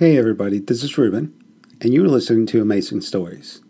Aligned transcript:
Hey 0.00 0.16
everybody, 0.16 0.60
this 0.60 0.82
is 0.82 0.96
Ruben, 0.96 1.34
and 1.82 1.92
you're 1.92 2.08
listening 2.08 2.46
to 2.46 2.62
Amazing 2.62 3.02
Stories. 3.02 3.60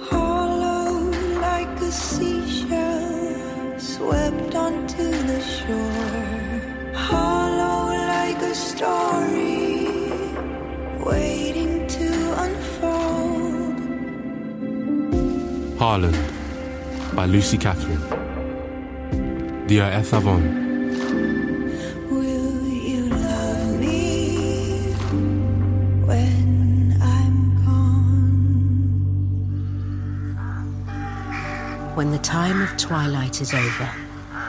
Hollow 0.00 1.10
like 1.42 1.68
a 1.82 1.92
seashell 1.92 3.78
swept 3.78 4.54
onto 4.54 5.10
the 5.10 5.42
shore. 5.42 6.94
Hollow 6.94 7.94
like 7.94 8.40
a 8.40 8.54
story 8.54 10.00
waiting 11.04 11.86
to 11.86 12.08
unfold. 12.44 13.78
Harland 15.78 16.16
by 17.14 17.26
Lucy 17.26 17.58
Catherine. 17.58 18.17
Dia 19.68 19.84
Ethavon. 20.00 20.42
Will 22.08 22.64
you 22.64 23.04
love 23.10 23.78
me 23.78 24.94
when 26.08 26.96
I'm 27.02 27.56
gone? 27.66 28.64
When 31.96 32.10
the 32.12 32.18
time 32.18 32.62
of 32.62 32.74
twilight 32.78 33.42
is 33.42 33.52
over, 33.52 33.90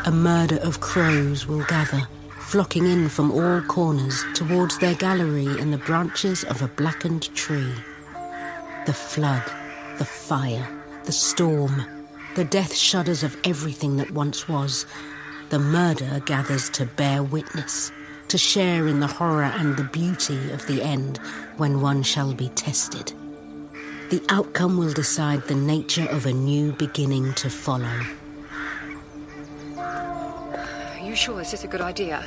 a 0.05 0.11
murder 0.11 0.55
of 0.63 0.79
crows 0.79 1.45
will 1.45 1.65
gather, 1.65 2.07
flocking 2.39 2.85
in 2.85 3.09
from 3.09 3.29
all 3.33 3.59
corners 3.63 4.23
towards 4.33 4.77
their 4.77 4.95
gallery 4.95 5.59
in 5.59 5.71
the 5.71 5.79
branches 5.79 6.45
of 6.45 6.61
a 6.61 6.69
blackened 6.69 7.23
tree. 7.35 7.73
The 8.85 8.93
flood, 8.93 9.43
the 9.97 10.05
fire, 10.05 10.65
the 11.03 11.11
storm, 11.11 11.98
the 12.35 12.45
death 12.45 12.75
shudders 12.75 13.23
of 13.23 13.37
everything 13.43 13.97
that 13.97 14.11
once 14.11 14.47
was. 14.47 14.85
The 15.49 15.59
murder 15.59 16.21
gathers 16.25 16.69
to 16.71 16.85
bear 16.85 17.23
witness, 17.23 17.91
to 18.27 18.37
share 18.37 18.87
in 18.87 18.99
the 18.99 19.07
horror 19.07 19.43
and 19.43 19.75
the 19.75 19.83
beauty 19.83 20.51
of 20.51 20.65
the 20.67 20.81
end 20.81 21.17
when 21.57 21.81
one 21.81 22.03
shall 22.03 22.33
be 22.33 22.49
tested. 22.49 23.11
The 24.09 24.23
outcome 24.29 24.77
will 24.77 24.93
decide 24.93 25.43
the 25.43 25.55
nature 25.55 26.07
of 26.09 26.25
a 26.25 26.33
new 26.33 26.71
beginning 26.73 27.33
to 27.35 27.49
follow. 27.49 28.01
Are 29.77 30.99
you 31.01 31.15
sure 31.15 31.37
this 31.37 31.53
is 31.53 31.63
a 31.63 31.67
good 31.67 31.81
idea? 31.81 32.23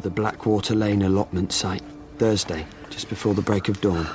The 0.00 0.10
Blackwater 0.10 0.74
Lane 0.74 1.02
allotment 1.02 1.52
site. 1.52 1.82
Thursday, 2.18 2.66
just 2.90 3.08
before 3.08 3.34
the 3.34 3.42
break 3.42 3.68
of 3.68 3.80
dawn. 3.80 4.06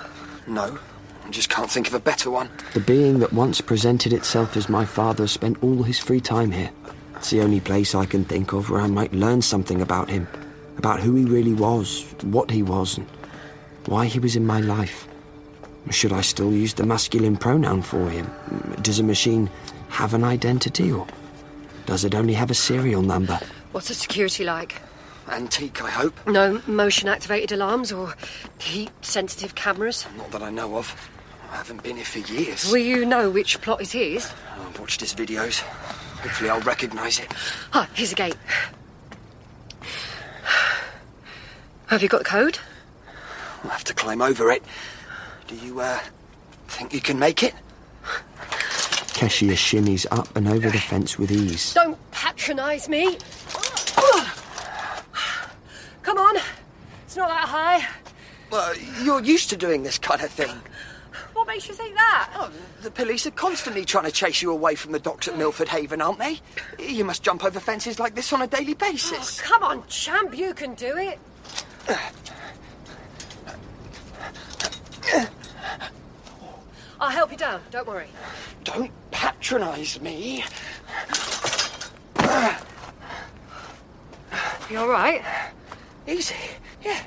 No, 0.46 0.78
I 1.26 1.30
just 1.32 1.50
can't 1.50 1.70
think 1.70 1.88
of 1.88 1.96
a 1.96 2.00
better 2.00 2.30
one. 2.30 2.50
The 2.74 2.80
being 2.80 3.20
that 3.20 3.34
once 3.34 3.60
presented 3.60 4.14
itself 4.14 4.56
as 4.56 4.70
my 4.70 4.86
father 4.86 5.28
spent 5.28 5.62
all 5.64 5.82
his 5.82 5.98
free 5.98 6.22
time 6.22 6.52
here. 6.52 6.70
It's 7.16 7.32
the 7.32 7.42
only 7.42 7.60
place 7.60 7.96
I 7.96 8.06
can 8.06 8.24
think 8.24 8.54
of 8.54 8.70
where 8.70 8.82
I 8.82 8.88
might 8.88 9.12
learn 9.12 9.42
something 9.42 9.82
about 9.82 10.08
him, 10.08 10.28
about 10.78 11.00
who 11.00 11.16
he 11.16 11.26
really 11.26 11.54
was, 11.54 12.06
what 12.22 12.52
he 12.52 12.62
was, 12.62 12.98
and 12.98 13.08
why 13.88 14.06
he 14.06 14.20
was 14.20 14.36
in 14.36 14.46
my 14.46 14.62
life. 14.62 15.08
Should 15.90 16.14
I 16.14 16.22
still 16.22 16.52
use 16.52 16.76
the 16.76 16.86
masculine 16.86 17.38
pronoun 17.38 17.82
for 17.82 18.08
him? 18.08 18.30
Does 18.82 19.00
a 19.00 19.04
machine 19.04 19.50
have 19.90 20.14
an 20.14 20.24
identity, 20.24 20.92
or 20.92 21.08
does 21.88 22.04
it 22.06 22.14
only 22.14 22.34
have 22.34 22.52
a 22.52 22.56
serial 22.56 23.02
number? 23.02 23.40
What's 23.72 23.88
the 23.88 23.96
security 23.96 24.44
like? 24.44 24.80
Antique, 25.28 25.82
I 25.82 25.90
hope. 25.90 26.28
No 26.28 26.62
motion 26.68 27.10
activated 27.10 27.52
alarms 27.52 27.92
or 27.92 28.14
heat 28.60 28.92
sensitive 29.02 29.56
cameras? 29.56 30.06
Not 30.18 30.30
that 30.32 30.44
I 30.44 30.52
know 30.52 30.78
of. 30.78 30.96
I 31.56 31.60
haven't 31.60 31.84
been 31.84 31.96
here 31.96 32.04
for 32.04 32.20
years. 32.20 32.70
Will 32.70 32.80
you 32.80 33.06
know 33.06 33.30
which 33.30 33.62
plot 33.62 33.82
is 33.82 33.94
his? 33.94 34.30
I've 34.60 34.78
watched 34.78 35.00
his 35.00 35.14
videos. 35.16 35.60
Hopefully, 35.62 36.50
I'll 36.50 36.60
recognise 36.60 37.18
it. 37.18 37.32
Ah, 37.72 37.90
here's 37.94 38.12
a 38.12 38.16
gate. 38.16 38.36
Have 41.86 42.04
you 42.04 42.10
got 42.10 42.18
the 42.18 42.26
code? 42.26 42.60
I'll 43.64 43.70
have 43.70 43.86
to 43.86 43.94
climb 43.94 44.22
over 44.22 44.52
it. 44.52 44.64
Do 45.48 45.56
you, 45.56 45.80
uh, 45.80 46.02
think 46.68 46.94
you 46.94 47.00
can 47.00 47.18
make 47.18 47.42
it? 47.42 47.54
Keshia 49.14 49.54
shimmies 49.54 50.06
up 50.12 50.36
and 50.36 50.50
over 50.50 50.70
the 50.70 50.78
fence 50.78 51.18
with 51.18 51.32
ease. 51.32 51.74
Don't 51.74 51.98
patronise 52.12 52.90
me. 52.90 53.18
Come 56.02 56.18
on. 56.18 56.36
It's 57.06 57.16
not 57.16 57.30
that 57.30 57.48
high. 57.48 57.88
Well, 58.52 58.76
you're 59.06 59.24
used 59.24 59.50
to 59.52 59.56
doing 59.56 59.84
this 59.84 59.98
kind 59.98 60.22
of 60.22 60.30
thing. 60.32 60.52
What 61.36 61.48
makes 61.48 61.68
you 61.68 61.74
think 61.74 61.96
that? 61.96 62.30
Oh, 62.36 62.50
the 62.82 62.90
police 62.90 63.28
are 63.28 63.32
constantly 63.32 63.84
trying 63.84 64.06
to 64.06 64.12
chase 64.12 64.42
you 64.42 64.52
away 64.52 64.76
from 64.76 64.94
the 64.94 65.00
docks 65.00 65.28
at 65.28 65.38
Milford 65.38 65.68
Haven, 65.68 66.02
aren't 66.02 66.18
they? 66.18 66.40
You 66.80 67.04
must 67.04 67.24
jump 67.24 67.44
over 67.44 67.60
fences 67.60 68.00
like 68.00 68.16
this 68.16 68.32
on 68.32 68.42
a 68.42 68.48
daily 68.48 68.72
Oh, 68.72 68.76
basis. 68.92 69.42
come 69.42 69.62
on, 69.62 69.86
champ, 69.88 70.36
you 70.38 70.54
can 70.54 70.76
do 70.76 70.96
it. 70.98 71.20
I'll 77.00 77.10
help 77.10 77.32
you 77.32 77.38
down, 77.38 77.62
don't 77.72 77.88
worry. 77.88 78.08
Don't 78.64 78.92
patronise 79.12 80.00
me. 80.02 80.44
You 84.70 84.80
all 84.80 84.88
right? 84.88 85.24
Easy. 86.08 86.34
Yeah. 86.84 87.00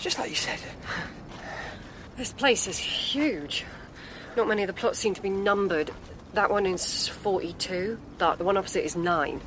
Just 0.00 0.18
like 0.18 0.30
you 0.30 0.36
said. 0.36 0.58
This 2.16 2.32
place 2.32 2.66
is 2.66 2.78
huge. 3.12 3.64
Not 4.36 4.48
many 4.48 4.62
of 4.62 4.66
the 4.68 4.72
plots 4.72 4.98
seem 4.98 5.12
to 5.14 5.20
be 5.20 5.28
numbered. 5.28 5.90
That 6.32 6.50
one 6.50 6.64
is 6.64 7.08
42. 7.08 7.98
That 8.18 8.38
the 8.38 8.44
one 8.44 8.56
opposite 8.56 8.84
is 8.84 8.96
9. 8.96 9.40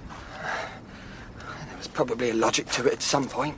There 1.39 1.77
was 1.77 1.87
probably 1.87 2.29
a 2.29 2.33
logic 2.35 2.67
to 2.69 2.85
it 2.85 2.93
at 2.93 3.01
some 3.01 3.27
point. 3.27 3.57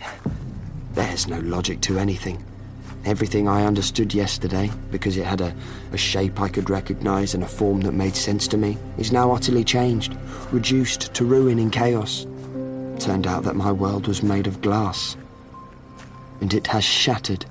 There's 0.94 1.28
no 1.28 1.40
logic 1.40 1.82
to 1.82 2.00
anything. 2.00 2.44
Everything 3.04 3.50
I 3.50 3.66
understood 3.66 4.14
yesterday, 4.14 4.72
because 4.92 5.18
it 5.18 5.26
had 5.26 5.42
a, 5.42 5.54
a 5.92 5.98
shape 5.98 6.40
I 6.40 6.48
could 6.48 6.70
recognise 6.70 7.34
and 7.34 7.44
a 7.44 7.48
form 7.48 7.82
that 7.82 7.92
made 7.92 8.16
sense 8.16 8.48
to 8.50 8.58
me, 8.58 8.78
is 8.98 9.12
now 9.12 9.32
utterly 9.34 9.66
changed, 9.66 10.16
reduced 10.52 11.14
to 11.16 11.26
ruin 11.26 11.60
and 11.60 11.72
chaos. 11.72 12.26
Turned 13.00 13.28
out 13.28 13.44
that 13.44 13.56
my 13.56 13.72
world 13.72 14.08
was 14.08 14.24
made 14.24 14.48
of 14.48 14.62
glass, 14.62 15.18
and 16.40 16.54
it 16.54 16.68
has 16.68 16.84
shattered 16.84 17.46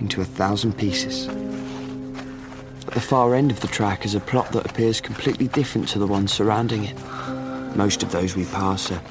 into 0.00 0.22
a 0.22 0.24
thousand 0.24 0.76
pieces. 0.78 1.28
At 2.86 2.94
the 2.94 3.00
far 3.00 3.34
end 3.34 3.50
of 3.50 3.60
the 3.60 3.68
track 3.68 4.04
is 4.04 4.14
a 4.14 4.20
plot 4.20 4.50
that 4.52 4.68
appears 4.68 5.00
completely 5.00 5.48
different 5.48 5.88
to 5.88 5.98
the 5.98 6.06
one 6.06 6.26
surrounding 6.26 6.84
it. 6.84 6.96
Most 7.76 8.02
of 8.02 8.10
those 8.10 8.34
we 8.34 8.44
pass 8.46 8.90
are 8.90 9.02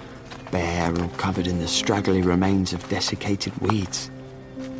bare 0.52 0.91
or 1.00 1.07
covered 1.18 1.47
in 1.47 1.59
the 1.59 1.68
straggly 1.68 2.22
remains 2.22 2.74
of 2.74 2.88
desiccated 2.90 3.56
weeds. 3.59 4.09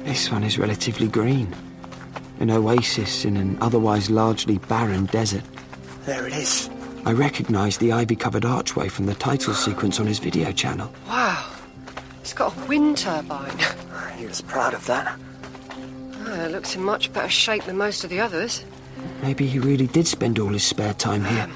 This 0.04 0.32
one 0.32 0.44
is 0.44 0.58
relatively 0.58 1.08
green. 1.08 1.56
An 2.40 2.52
oasis 2.52 3.26
in 3.26 3.38
an 3.38 3.58
otherwise 3.62 4.10
largely 4.10 4.58
barren 4.58 5.06
desert. 5.06 5.44
There 6.06 6.28
it 6.28 6.34
is. 6.34 6.70
I 7.06 7.14
recognise 7.14 7.78
the 7.78 7.94
ivy 7.94 8.16
covered 8.16 8.44
archway 8.44 8.90
from 8.90 9.06
the 9.06 9.14
title 9.16 9.54
sequence 9.54 10.00
on 10.00 10.08
his 10.08 10.20
video 10.20 10.52
channel. 10.52 10.92
Wow. 11.08 11.50
It's 12.20 12.34
got 12.34 12.58
a 12.58 12.66
wind 12.66 12.98
turbine. 12.98 13.58
He 14.18 14.26
was 14.26 14.42
proud 14.42 14.74
of 14.74 14.86
that. 14.88 15.18
Oh, 16.26 16.46
it 16.46 16.52
looks 16.52 16.76
in 16.76 16.84
much 16.84 17.14
better 17.14 17.30
shape 17.30 17.64
than 17.64 17.78
most 17.78 18.04
of 18.04 18.10
the 18.10 18.20
others. 18.20 18.66
Maybe 19.22 19.48
he 19.48 19.60
really 19.60 19.88
did 19.88 20.08
spend 20.08 20.40
all 20.40 20.50
his 20.50 20.64
spare 20.64 20.94
time 20.94 21.26
here. 21.26 21.48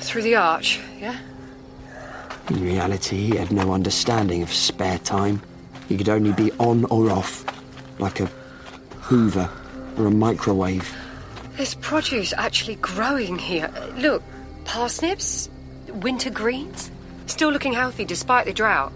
Through 0.00 0.22
the 0.22 0.36
arch, 0.36 0.80
yeah? 0.98 1.18
In 2.50 2.62
reality, 2.62 3.16
he 3.16 3.36
had 3.36 3.50
no 3.50 3.72
understanding 3.72 4.42
of 4.42 4.52
spare 4.52 4.98
time. 4.98 5.42
He 5.88 5.96
could 5.96 6.08
only 6.08 6.32
be 6.32 6.52
on 6.52 6.84
or 6.86 7.10
off, 7.10 7.44
like 7.98 8.20
a 8.20 8.26
hoover 9.00 9.50
or 9.96 10.06
a 10.06 10.10
microwave. 10.10 10.94
There's 11.56 11.74
produce 11.74 12.32
actually 12.36 12.76
growing 12.76 13.38
here. 13.38 13.72
Look, 13.96 14.22
parsnips, 14.64 15.48
winter 15.88 16.30
greens. 16.30 16.90
Still 17.26 17.50
looking 17.50 17.72
healthy 17.72 18.04
despite 18.04 18.46
the 18.46 18.52
drought. 18.52 18.92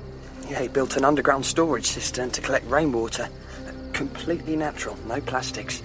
Yeah, 0.49 0.61
he 0.61 0.69
built 0.69 0.97
an 0.97 1.05
underground 1.05 1.47
storage 1.47 1.87
cistern 1.87 2.31
to 2.31 2.41
collect 2.41 2.69
rainwater. 2.69 3.29
Completely 3.93 4.57
natural, 4.57 4.97
no 5.07 5.21
plastics. 5.21 5.83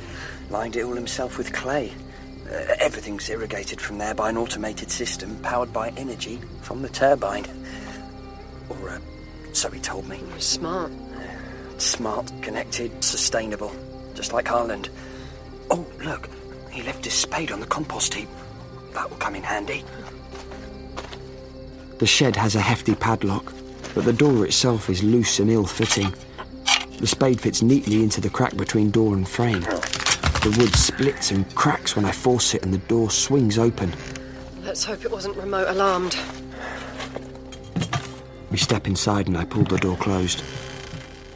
Lined 0.49 0.75
it 0.75 0.83
all 0.83 0.93
himself 0.93 1.37
with 1.37 1.53
clay. 1.53 1.93
Uh, 2.49 2.75
everything's 2.79 3.29
irrigated 3.29 3.81
from 3.81 3.97
there 3.97 4.13
by 4.13 4.29
an 4.29 4.37
automated 4.37 4.91
system 4.91 5.35
powered 5.41 5.73
by 5.73 5.89
energy 5.97 6.39
from 6.61 6.81
the 6.81 6.89
turbine. 6.89 7.45
Or, 8.69 8.89
uh, 8.89 8.99
so 9.53 9.69
he 9.69 9.79
told 9.79 10.07
me. 10.07 10.19
Smart. 10.37 10.91
Smart, 11.77 12.31
connected, 12.41 13.03
sustainable. 13.03 13.71
Just 14.13 14.31
like 14.31 14.47
Harland. 14.47 14.89
Oh, 15.71 15.85
look, 16.03 16.29
he 16.71 16.83
left 16.83 17.03
his 17.03 17.13
spade 17.13 17.51
on 17.51 17.59
the 17.59 17.65
compost 17.65 18.13
heap. 18.13 18.29
That 18.93 19.09
will 19.09 19.17
come 19.17 19.35
in 19.35 19.43
handy. 19.43 19.83
The 21.97 22.05
shed 22.05 22.35
has 22.35 22.55
a 22.55 22.61
hefty 22.61 22.93
padlock, 22.93 23.53
but 23.93 24.05
the 24.05 24.13
door 24.13 24.45
itself 24.45 24.89
is 24.89 25.03
loose 25.03 25.39
and 25.39 25.49
ill 25.49 25.65
fitting. 25.65 26.13
The 26.99 27.07
spade 27.07 27.41
fits 27.41 27.61
neatly 27.61 28.03
into 28.03 28.21
the 28.21 28.29
crack 28.29 28.55
between 28.55 28.91
door 28.91 29.13
and 29.13 29.27
frame. 29.27 29.65
The 30.45 30.61
wood 30.61 30.75
splits 30.75 31.31
and 31.31 31.55
cracks 31.55 31.95
when 31.95 32.05
I 32.05 32.11
force 32.11 32.53
it, 32.53 32.61
and 32.61 32.71
the 32.71 32.77
door 32.77 33.09
swings 33.09 33.57
open. 33.57 33.91
Let's 34.61 34.83
hope 34.83 35.03
it 35.03 35.09
wasn't 35.09 35.37
remote 35.37 35.67
alarmed. 35.67 36.15
We 38.51 38.57
step 38.57 38.85
inside 38.85 39.27
and 39.27 39.39
I 39.39 39.45
pull 39.45 39.63
the 39.63 39.79
door 39.79 39.97
closed. 39.97 40.43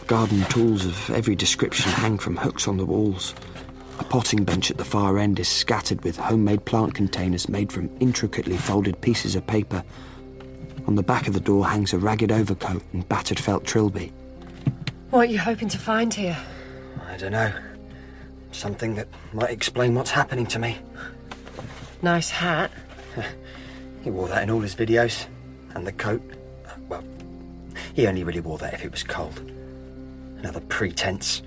Garden 0.05 0.43
tools 0.43 0.85
of 0.85 1.09
every 1.09 1.35
description 1.35 1.91
hang 1.91 2.19
from 2.19 2.37
hooks 2.37 2.67
on 2.67 2.77
the 2.77 2.85
walls. 2.85 3.33
A 3.97 4.03
potting 4.03 4.43
bench 4.43 4.69
at 4.69 4.77
the 4.77 4.85
far 4.85 5.17
end 5.17 5.39
is 5.39 5.47
scattered 5.47 6.03
with 6.03 6.15
homemade 6.15 6.65
plant 6.65 6.93
containers 6.93 7.49
made 7.49 7.71
from 7.71 7.89
intricately 7.99 8.57
folded 8.57 9.01
pieces 9.01 9.35
of 9.35 9.47
paper. 9.47 9.83
On 10.85 10.93
the 10.93 11.01
back 11.01 11.27
of 11.27 11.33
the 11.33 11.39
door 11.39 11.67
hangs 11.67 11.93
a 11.93 11.97
ragged 11.97 12.31
overcoat 12.31 12.83
and 12.93 13.09
battered 13.09 13.39
felt 13.39 13.65
trilby. 13.65 14.13
What 15.09 15.21
are 15.21 15.31
you 15.31 15.39
hoping 15.39 15.69
to 15.69 15.79
find 15.79 16.13
here? 16.13 16.37
I 17.07 17.17
don't 17.17 17.31
know. 17.31 17.51
Something 18.51 18.95
that 18.95 19.07
might 19.33 19.51
explain 19.51 19.95
what's 19.95 20.11
happening 20.11 20.45
to 20.47 20.59
me. 20.59 20.77
Nice 22.01 22.29
hat. 22.29 22.71
He 24.01 24.09
wore 24.09 24.29
that 24.29 24.43
in 24.43 24.49
all 24.49 24.61
his 24.61 24.75
videos. 24.75 25.25
And 25.75 25.85
the 25.85 25.91
coat. 25.91 26.21
Well, 26.87 27.03
he 27.93 28.07
only 28.07 28.23
really 28.23 28.39
wore 28.39 28.57
that 28.59 28.73
if 28.73 28.85
it 28.85 28.91
was 28.91 29.03
cold. 29.03 29.39
Another 30.37 30.61
pretense. 30.61 31.41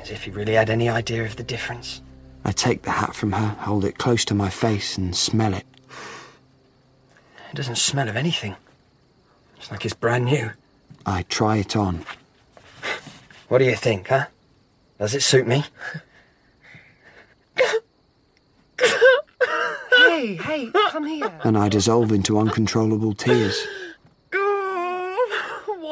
As 0.00 0.10
if 0.10 0.24
he 0.24 0.30
really 0.30 0.54
had 0.54 0.70
any 0.70 0.88
idea 0.88 1.24
of 1.24 1.36
the 1.36 1.42
difference. 1.42 2.00
I 2.44 2.52
take 2.52 2.82
the 2.82 2.90
hat 2.90 3.14
from 3.14 3.32
her, 3.32 3.48
hold 3.60 3.84
it 3.84 3.98
close 3.98 4.24
to 4.24 4.34
my 4.34 4.48
face, 4.48 4.96
and 4.96 5.14
smell 5.14 5.54
it. 5.54 5.66
It 7.50 7.56
doesn't 7.56 7.76
smell 7.76 8.08
of 8.08 8.16
anything. 8.16 8.56
It's 9.58 9.70
like 9.70 9.84
it's 9.84 9.94
brand 9.94 10.24
new. 10.24 10.50
I 11.06 11.22
try 11.24 11.58
it 11.58 11.76
on. 11.76 12.04
What 13.48 13.58
do 13.58 13.64
you 13.64 13.76
think, 13.76 14.08
huh? 14.08 14.26
Does 14.98 15.14
it 15.14 15.20
suit 15.22 15.46
me? 15.46 15.64
Hey, 19.94 20.36
hey, 20.36 20.70
come 20.90 21.06
here. 21.06 21.32
and 21.42 21.56
I 21.58 21.68
dissolve 21.68 22.12
into 22.12 22.38
uncontrollable 22.38 23.14
tears. 23.14 23.66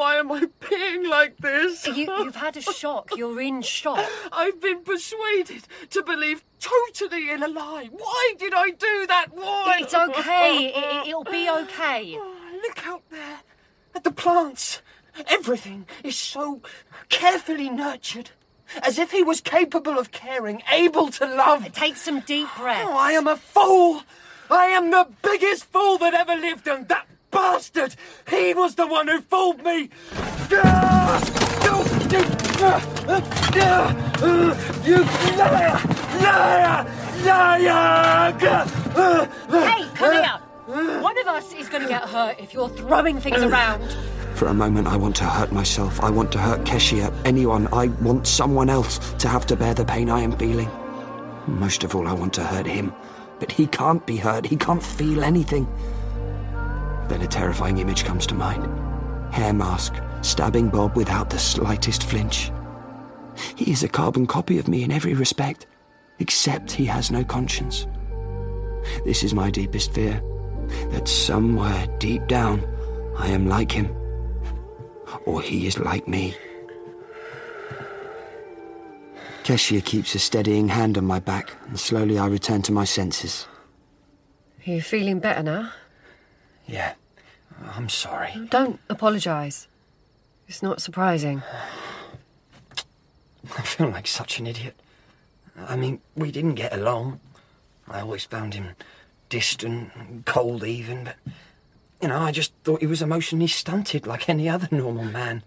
Why 0.01 0.17
am 0.17 0.33
I 0.33 0.49
being 0.69 1.09
like 1.09 1.37
this? 1.39 1.87
You, 1.87 2.07
you've 2.19 2.37
had 2.37 2.57
a 2.57 2.63
shock. 2.63 3.11
You're 3.17 3.41
in 3.41 3.61
shock. 3.61 4.05
I've 4.33 4.61
been 4.61 4.83
persuaded 4.83 5.65
to 5.91 6.03
believe 6.03 6.43
totally 6.59 7.31
in 7.31 7.43
a 7.43 7.49
lie. 7.49 7.91
Why 7.93 8.35
did 8.39 8.55
I 8.55 8.71
do 8.71 9.07
that? 9.09 9.27
Why? 9.33 9.79
It's 9.81 9.95
okay. 9.95 10.73
It, 10.75 11.09
it'll 11.09 11.25
be 11.25 11.51
okay. 11.51 12.17
Oh, 12.19 12.37
look 12.63 12.87
out 12.87 13.03
there 13.11 13.41
at 13.95 14.05
the 14.05 14.11
plants. 14.11 14.81
Everything 15.29 15.87
is 16.03 16.17
so 16.17 16.63
carefully 17.09 17.69
nurtured. 17.69 18.31
As 18.83 18.99
if 18.99 19.11
he 19.11 19.23
was 19.23 19.41
capable 19.41 19.99
of 19.99 20.13
caring, 20.13 20.63
able 20.71 21.09
to 21.11 21.27
love. 21.27 21.73
Take 21.73 21.97
some 21.97 22.21
deep 22.21 22.49
breaths. 22.57 22.87
Oh, 22.87 22.97
I 22.97 23.13
am 23.13 23.27
a 23.27 23.37
fool! 23.37 24.03
I 24.51 24.67
am 24.67 24.91
the 24.91 25.07
biggest 25.23 25.65
fool 25.67 25.99
that 25.99 26.15
ever 26.15 26.35
lived, 26.35 26.67
and 26.67 26.89
that 26.89 27.07
bastard! 27.31 27.95
He 28.29 28.55
was 28.55 28.75
the 28.75 28.87
one 28.87 29.09
who 29.09 29.21
fooled 29.21 29.63
me! 29.63 29.91
You, 34.85 35.05
liar! 35.37 35.81
Liar! 36.23 36.87
Liar! 37.25 38.33
Hey, 39.49 39.85
come 39.95 40.13
here. 40.13 40.41
One 41.01 41.19
of 41.19 41.27
us 41.27 41.53
is 41.55 41.69
going 41.69 41.83
to 41.83 41.89
get 41.89 42.03
hurt 42.03 42.39
if 42.39 42.55
you're 42.55 42.69
throwing 42.69 43.21
things 43.21 43.43
around. 43.43 43.97
For 44.41 44.47
a 44.47 44.55
moment, 44.55 44.87
I 44.89 44.97
want 44.97 45.17
to 45.17 45.25
hurt 45.25 45.53
myself. 45.53 46.01
I 46.01 46.09
want 46.09 46.33
to 46.33 46.39
hurt 46.39 46.65
Keshia, 46.65 47.13
anyone. 47.27 47.69
I 47.75 47.89
want 48.01 48.27
someone 48.27 48.71
else 48.71 48.99
to 49.17 49.29
have 49.29 49.45
to 49.49 49.55
bear 49.55 49.75
the 49.75 49.85
pain 49.85 50.09
I 50.09 50.23
am 50.23 50.33
feeling. 50.33 50.71
Most 51.47 51.85
of 51.85 51.95
all, 51.95 52.09
I 52.09 52.15
want 52.15 52.33
to 52.35 52.45
hurt 52.45 52.65
him. 52.65 52.95
But 53.39 53.53
he 53.53 53.67
can't 53.67 54.07
be 54.07 54.17
hurt. 54.17 54.47
He 54.47 54.57
can't 54.57 54.83
feel 54.83 55.23
anything. 55.23 55.67
Then 57.09 57.21
a 57.21 57.27
terrifying 57.27 57.77
image 57.77 58.05
comes 58.05 58.27
to 58.29 58.35
mind 58.35 58.65
Hare 59.31 59.53
Mask, 59.53 59.95
stabbing 60.23 60.71
Bob 60.71 60.97
without 60.97 61.29
the 61.29 61.39
slightest 61.39 62.05
flinch. 62.05 62.51
He 63.57 63.71
is 63.71 63.83
a 63.83 63.89
carbon 63.91 64.27
copy 64.27 64.59
of 64.59 64.69
me 64.69 64.85
in 64.85 64.91
every 64.91 65.13
respect, 65.13 65.67
except 66.19 66.73
he 66.73 66.87
has 66.87 67.11
no 67.11 67.25
conscience. 67.25 67.87
This 69.05 69.23
is 69.23 69.35
my 69.35 69.51
deepest 69.51 69.93
fear 69.93 70.23
that 70.93 71.09
somewhere 71.09 71.87
deep 71.99 72.27
down 72.27 72.65
I 73.19 73.27
am 73.27 73.47
like 73.47 73.71
him 73.71 74.00
or 75.27 75.41
he 75.41 75.67
is 75.67 75.79
like 75.79 76.07
me. 76.09 76.35
Keshia 79.45 79.85
keeps 79.85 80.15
a 80.15 80.19
steadying 80.19 80.69
hand 80.69 80.99
on 80.99 81.07
my 81.07 81.19
back, 81.19 81.57
and 81.67 81.79
slowly 81.79 82.19
I 82.19 82.27
return 82.27 82.63
to 82.63 82.73
my 82.73 82.85
senses. 82.85 83.47
Are 84.67 84.71
you 84.71 84.83
feeling 84.83 85.19
better 85.19 85.43
now? 85.43 85.73
Yeah, 86.67 86.95
I'm 87.73 87.89
sorry. 87.89 88.33
Don't 88.51 88.79
apologise. 88.89 89.67
It's 90.47 90.63
not 90.63 90.83
surprising. 90.83 91.43
I 93.57 93.63
feel 93.63 93.89
like 93.89 94.07
such 94.07 94.39
an 94.39 94.47
idiot. 94.47 94.75
I 95.57 95.77
mean, 95.77 96.01
we 96.15 96.31
didn't 96.31 96.55
get 96.55 96.73
along. 96.73 97.21
I 97.89 98.01
always 98.01 98.25
found 98.25 98.55
him 98.55 98.77
distant, 99.29 99.91
and 99.95 100.25
cold 100.27 100.65
even, 100.65 101.05
but, 101.05 101.17
you 102.01 102.09
know, 102.09 102.19
I 102.19 102.33
just 102.33 102.53
thought 102.65 102.81
he 102.81 102.87
was 102.87 103.03
emotionally 103.03 103.47
stunted 103.47 104.07
like 104.07 104.29
any 104.29 104.49
other 104.49 104.69
normal 104.71 105.05
man. 105.05 105.43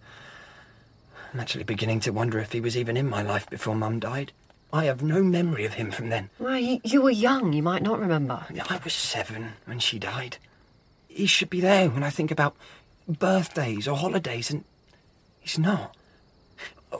I'm 1.33 1.39
actually 1.39 1.63
beginning 1.63 1.99
to 2.01 2.11
wonder 2.11 2.39
if 2.39 2.51
he 2.51 2.61
was 2.61 2.77
even 2.77 2.95
in 2.95 3.09
my 3.09 3.23
life 3.23 3.49
before 3.49 3.75
Mum 3.75 3.99
died. 3.99 4.31
I 4.71 4.85
have 4.85 5.03
no 5.03 5.23
memory 5.23 5.65
of 5.65 5.75
him 5.75 5.91
from 5.91 6.09
then. 6.09 6.29
Well, 6.39 6.57
you, 6.57 6.79
you 6.83 7.01
were 7.01 7.11
young. 7.11 7.53
You 7.53 7.63
might 7.63 7.83
not 7.83 7.99
remember. 7.99 8.45
I 8.69 8.79
was 8.83 8.93
seven 8.93 9.53
when 9.65 9.79
she 9.79 9.99
died. 9.99 10.37
He 11.07 11.25
should 11.25 11.49
be 11.49 11.61
there 11.61 11.89
when 11.89 12.03
I 12.03 12.09
think 12.09 12.31
about 12.31 12.55
birthdays 13.07 13.87
or 13.87 13.97
holidays, 13.97 14.49
and 14.49 14.63
he's 15.39 15.59
not. 15.59 15.95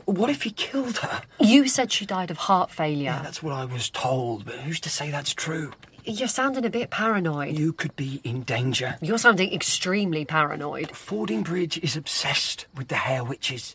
What 0.04 0.30
if 0.30 0.42
he 0.42 0.50
killed 0.50 0.98
her? 0.98 1.22
You 1.40 1.68
said 1.68 1.92
she 1.92 2.06
died 2.06 2.30
of 2.30 2.36
heart 2.36 2.70
failure. 2.70 3.04
Yeah, 3.04 3.22
that's 3.22 3.42
what 3.42 3.54
I 3.54 3.64
was 3.64 3.90
told, 3.90 4.44
but 4.44 4.56
who's 4.56 4.80
to 4.80 4.88
say 4.88 5.10
that's 5.10 5.32
true? 5.32 5.72
You're 6.06 6.28
sounding 6.28 6.66
a 6.66 6.70
bit 6.70 6.90
paranoid. 6.90 7.58
You 7.58 7.72
could 7.72 7.96
be 7.96 8.20
in 8.24 8.42
danger. 8.42 8.96
You're 9.00 9.18
sounding 9.18 9.52
extremely 9.54 10.26
paranoid. 10.26 10.88
Fordingbridge 10.88 11.82
is 11.82 11.96
obsessed 11.96 12.66
with 12.76 12.88
the 12.88 12.96
Hare 12.96 13.24
Witches. 13.24 13.74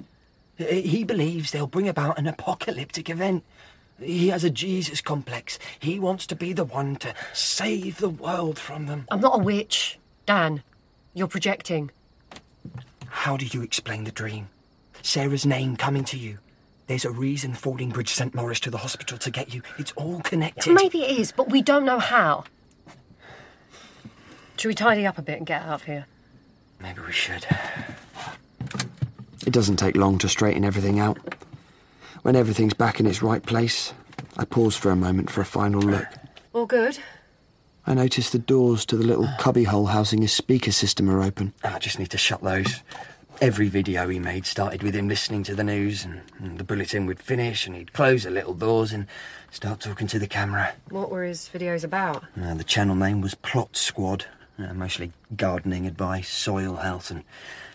He 0.57 1.03
believes 1.03 1.51
they'll 1.51 1.65
bring 1.65 1.87
about 1.87 2.19
an 2.19 2.27
apocalyptic 2.27 3.09
event. 3.09 3.43
He 3.99 4.27
has 4.27 4.43
a 4.43 4.49
Jesus 4.49 5.01
complex. 5.01 5.57
He 5.79 5.99
wants 5.99 6.27
to 6.27 6.35
be 6.35 6.53
the 6.53 6.63
one 6.63 6.97
to 6.97 7.13
save 7.33 7.97
the 7.97 8.09
world 8.09 8.59
from 8.59 8.85
them. 8.85 9.05
I'm 9.09 9.21
not 9.21 9.39
a 9.39 9.43
witch, 9.43 9.97
Dan. 10.25 10.61
You're 11.13 11.27
projecting. 11.27 11.89
How 13.07 13.37
do 13.37 13.45
you 13.45 13.63
explain 13.63 14.03
the 14.03 14.11
dream? 14.11 14.49
Sarah's 15.01 15.45
name 15.45 15.75
coming 15.75 16.03
to 16.05 16.17
you. 16.17 16.37
There's 16.89 17.05
a 17.05 17.11
reason 17.11 17.53
Fordingbridge 17.53 18.09
sent 18.09 18.33
Morris 18.33 18.59
to 18.61 18.71
the 18.71 18.79
hospital 18.79 19.19
to 19.19 19.29
get 19.29 19.53
you. 19.53 19.61
It's 19.77 19.91
all 19.91 20.21
connected. 20.21 20.73
Maybe 20.73 21.03
it 21.03 21.19
is, 21.19 21.31
but 21.31 21.51
we 21.51 21.61
don't 21.61 21.85
know 21.85 21.99
how. 21.99 22.45
Should 24.57 24.69
we 24.69 24.73
tidy 24.73 25.05
up 25.05 25.19
a 25.19 25.21
bit 25.21 25.37
and 25.37 25.45
get 25.45 25.61
out 25.61 25.75
of 25.75 25.83
here? 25.83 26.07
Maybe 26.81 26.99
we 27.05 27.11
should. 27.11 27.45
It 29.45 29.53
doesn't 29.53 29.75
take 29.75 29.95
long 29.95 30.17
to 30.17 30.27
straighten 30.27 30.65
everything 30.65 30.99
out. 30.99 31.19
When 32.23 32.35
everything's 32.35 32.73
back 32.73 32.99
in 32.99 33.05
its 33.05 33.21
right 33.21 33.43
place, 33.43 33.93
I 34.37 34.45
pause 34.45 34.75
for 34.75 34.89
a 34.89 34.95
moment 34.95 35.29
for 35.29 35.41
a 35.41 35.45
final 35.45 35.81
look. 35.81 36.07
All 36.53 36.65
good? 36.65 36.97
I 37.85 37.93
notice 37.93 38.31
the 38.31 38.39
doors 38.39 38.83
to 38.87 38.97
the 38.97 39.05
little 39.05 39.29
cubbyhole 39.37 39.85
housing 39.85 40.23
his 40.23 40.33
speaker 40.33 40.71
system 40.71 41.07
are 41.11 41.21
open. 41.21 41.53
Ah, 41.63 41.75
I 41.75 41.77
just 41.77 41.99
need 41.99 42.09
to 42.09 42.17
shut 42.17 42.41
those. 42.41 42.81
Every 43.41 43.69
video 43.69 44.09
he 44.09 44.19
made 44.19 44.45
started 44.45 44.83
with 44.83 44.93
him 44.93 45.07
listening 45.07 45.43
to 45.43 45.55
the 45.55 45.63
news, 45.63 46.03
and, 46.03 46.21
and 46.39 46.57
the 46.57 46.63
bulletin 46.65 47.05
would 47.05 47.21
finish, 47.21 47.65
and 47.65 47.73
he'd 47.73 47.93
close 47.93 48.23
the 48.23 48.29
little 48.29 48.53
doors 48.53 48.91
and 48.91 49.07
start 49.49 49.79
talking 49.79 50.07
to 50.07 50.19
the 50.19 50.27
camera. 50.27 50.73
What 50.89 51.09
were 51.09 51.23
his 51.23 51.49
videos 51.53 51.85
about? 51.85 52.25
Uh, 52.41 52.55
the 52.55 52.65
channel 52.65 52.95
name 52.95 53.21
was 53.21 53.35
Plot 53.35 53.77
Squad, 53.77 54.25
uh, 54.57 54.73
mostly 54.73 55.13
gardening 55.37 55.87
advice, 55.87 56.27
soil 56.27 56.75
health, 56.75 57.11
and 57.11 57.23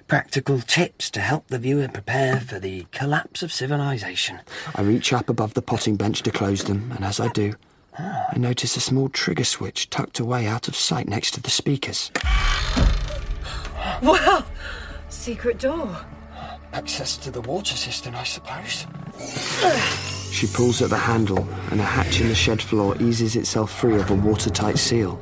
practical 0.07 0.61
tips 0.61 1.11
to 1.13 1.21
help 1.21 1.47
the 1.47 1.59
viewer 1.59 1.89
prepare 1.89 2.41
for 2.41 2.59
the 2.59 2.87
collapse 2.93 3.43
of 3.43 3.51
civilization. 3.51 4.41
I 4.75 4.83
reach 4.83 5.15
up 5.15 5.31
above 5.31 5.55
the 5.55 5.63
potting 5.63 5.97
bench 5.97 6.23
to 6.25 6.31
close 6.31 6.65
them, 6.65 6.93
and 6.95 7.07
as 7.07 7.21
I 7.21 7.29
do, 7.29 7.55
I 7.97 8.37
notice 8.37 8.77
a 8.77 8.81
small 8.81 9.09
trigger 9.09 9.45
switch 9.45 9.89
tucked 9.89 10.21
away 10.21 10.47
out 10.47 10.69
of 10.69 10.77
sight 10.77 11.09
next 11.09 11.31
to 11.33 11.41
the 11.41 11.49
speakers. 11.51 12.11
Wow! 14.03 14.45
Secret 15.25 15.59
door. 15.59 15.97
Access 16.75 17.17
to 17.17 17.31
the 17.31 17.41
water 17.41 17.77
cistern, 17.77 18.15
I 18.15 18.25
suppose. 18.25 18.85
She 20.31 20.47
pulls 20.47 20.83
at 20.83 20.91
the 20.91 20.99
handle, 20.99 21.49
and 21.71 21.81
a 21.81 21.83
hatch 21.83 22.21
in 22.21 22.29
the 22.29 22.35
shed 22.35 22.61
floor 22.61 22.95
eases 23.01 23.35
itself 23.35 23.73
free 23.73 23.99
of 23.99 24.11
a 24.11 24.15
watertight 24.17 24.77
seal. 24.77 25.13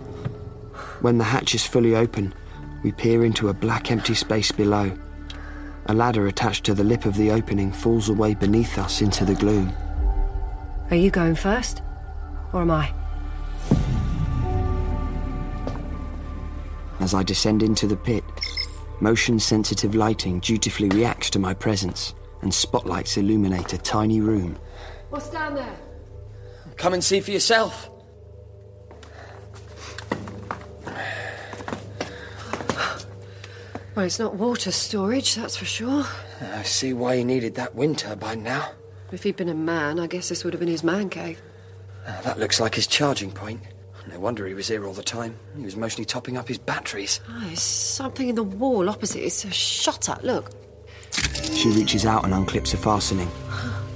When 1.03 1.19
the 1.19 1.25
hatch 1.25 1.55
is 1.55 1.65
fully 1.65 1.95
open, 1.95 2.35
we 2.83 2.91
peer 2.91 3.25
into 3.25 3.49
a 3.49 3.55
black 3.55 3.93
empty 3.93 4.15
space 4.15 4.51
below. 4.51 4.91
A 5.87 5.95
ladder 5.95 6.27
attached 6.27 6.65
to 6.65 6.75
the 6.75 6.83
lip 6.83 7.05
of 7.05 7.17
the 7.17 7.31
opening 7.31 7.71
falls 7.71 8.09
away 8.09 8.35
beneath 8.35 8.79
us 8.79 9.03
into 9.03 9.25
the 9.25 9.37
gloom. 9.37 9.73
Are 10.91 10.97
you 10.97 11.13
going 11.13 11.37
first? 11.37 11.81
Or 12.53 12.63
am 12.63 12.73
I? 12.73 12.93
As 16.99 17.15
I 17.15 17.23
descend 17.23 17.63
into 17.63 17.87
the 17.87 17.97
pit, 17.97 18.25
Motion 19.03 19.41
sensitive 19.41 19.97
lighting 19.97 20.39
dutifully 20.39 20.89
reacts 20.91 21.29
to 21.31 21.41
my 21.41 21.53
presence, 21.53 22.15
and 22.41 22.55
spotlights 22.55 23.17
illuminate 23.17 23.73
a 23.73 23.79
tiny 23.79 24.21
room. 24.21 24.57
What's 25.11 25.29
down 25.29 25.57
there? 25.57 25.75
Come 26.77 26.95
and 26.95 27.03
see 27.03 27.19
for 27.19 27.33
yourself. 27.33 27.91
Well, 33.97 34.07
it's 34.07 34.21
not 34.21 34.37
water 34.37 34.71
storage, 34.71 35.35
that's 35.35 35.57
for 35.57 35.65
sure. 35.65 36.05
I 36.41 36.63
see 36.63 36.93
why 36.93 37.17
he 37.17 37.25
needed 37.25 37.57
that 37.57 37.75
wind 37.75 37.99
turbine 37.99 38.45
now. 38.45 38.71
If 39.11 39.25
he'd 39.25 39.35
been 39.35 39.49
a 39.49 39.55
man, 39.55 39.99
I 39.99 40.07
guess 40.07 40.29
this 40.29 40.45
would 40.45 40.55
have 40.55 40.61
been 40.61 40.69
his 40.69 40.85
man 40.85 41.11
cave. 41.11 41.43
Now, 42.07 42.21
that 42.21 42.39
looks 42.39 42.61
like 42.61 42.77
his 42.77 42.87
charging 42.87 43.33
point. 43.33 43.63
No 44.23 44.27
wonder 44.27 44.47
he 44.47 44.55
was 44.55 44.69
here 44.69 44.87
all 44.87 44.93
the 44.93 45.03
time. 45.03 45.37
He 45.57 45.65
was 45.65 45.75
mostly 45.75 46.05
topping 46.05 46.37
up 46.37 46.47
his 46.47 46.57
batteries. 46.57 47.19
Ah, 47.29 47.41
oh, 47.43 47.47
there's 47.49 47.61
something 47.61 48.29
in 48.29 48.37
the 48.37 48.45
wall 48.45 48.89
opposite. 48.89 49.25
It's 49.25 49.45
a 49.45 49.51
shutter. 49.51 50.17
Look. 50.23 50.53
She 51.43 51.71
reaches 51.71 52.07
out 52.07 52.23
and 52.25 52.33
unclips 52.33 52.73
a 52.73 52.77
fastening. 52.77 53.29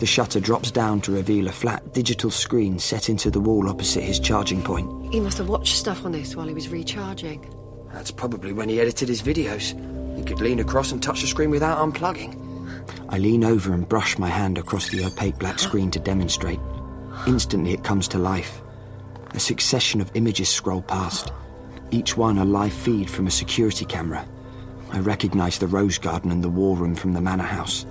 The 0.00 0.06
shutter 0.06 0.40
drops 0.40 0.72
down 0.72 1.00
to 1.02 1.12
reveal 1.12 1.46
a 1.46 1.52
flat 1.52 1.94
digital 1.94 2.32
screen 2.32 2.80
set 2.80 3.08
into 3.08 3.30
the 3.30 3.38
wall 3.38 3.68
opposite 3.68 4.02
his 4.02 4.18
charging 4.18 4.64
point. 4.64 5.14
He 5.14 5.20
must 5.20 5.38
have 5.38 5.48
watched 5.48 5.76
stuff 5.76 6.04
on 6.04 6.10
this 6.10 6.34
while 6.34 6.48
he 6.48 6.54
was 6.54 6.70
recharging. 6.70 7.48
That's 7.92 8.10
probably 8.10 8.52
when 8.52 8.68
he 8.68 8.80
edited 8.80 9.08
his 9.08 9.22
videos. 9.22 9.78
He 10.18 10.24
could 10.24 10.40
lean 10.40 10.58
across 10.58 10.90
and 10.90 11.00
touch 11.00 11.20
the 11.20 11.28
screen 11.28 11.50
without 11.50 11.78
unplugging. 11.78 12.34
I 13.10 13.18
lean 13.18 13.44
over 13.44 13.72
and 13.72 13.88
brush 13.88 14.18
my 14.18 14.28
hand 14.28 14.58
across 14.58 14.88
the 14.88 15.04
opaque 15.04 15.38
black 15.38 15.60
screen 15.60 15.92
to 15.92 16.00
demonstrate. 16.00 16.58
Instantly, 17.28 17.74
it 17.74 17.84
comes 17.84 18.08
to 18.08 18.18
life. 18.18 18.60
A 19.34 19.40
succession 19.40 20.00
of 20.00 20.10
images 20.14 20.48
scroll 20.48 20.82
past, 20.82 21.32
each 21.90 22.16
one 22.16 22.38
a 22.38 22.44
live 22.44 22.72
feed 22.72 23.10
from 23.10 23.26
a 23.26 23.30
security 23.30 23.84
camera. 23.84 24.26
I 24.92 25.00
recognize 25.00 25.58
the 25.58 25.66
rose 25.66 25.98
garden 25.98 26.30
and 26.30 26.42
the 26.42 26.48
war 26.48 26.76
room 26.76 26.94
from 26.94 27.12
the 27.12 27.20
manor 27.20 27.44
house. 27.44 27.86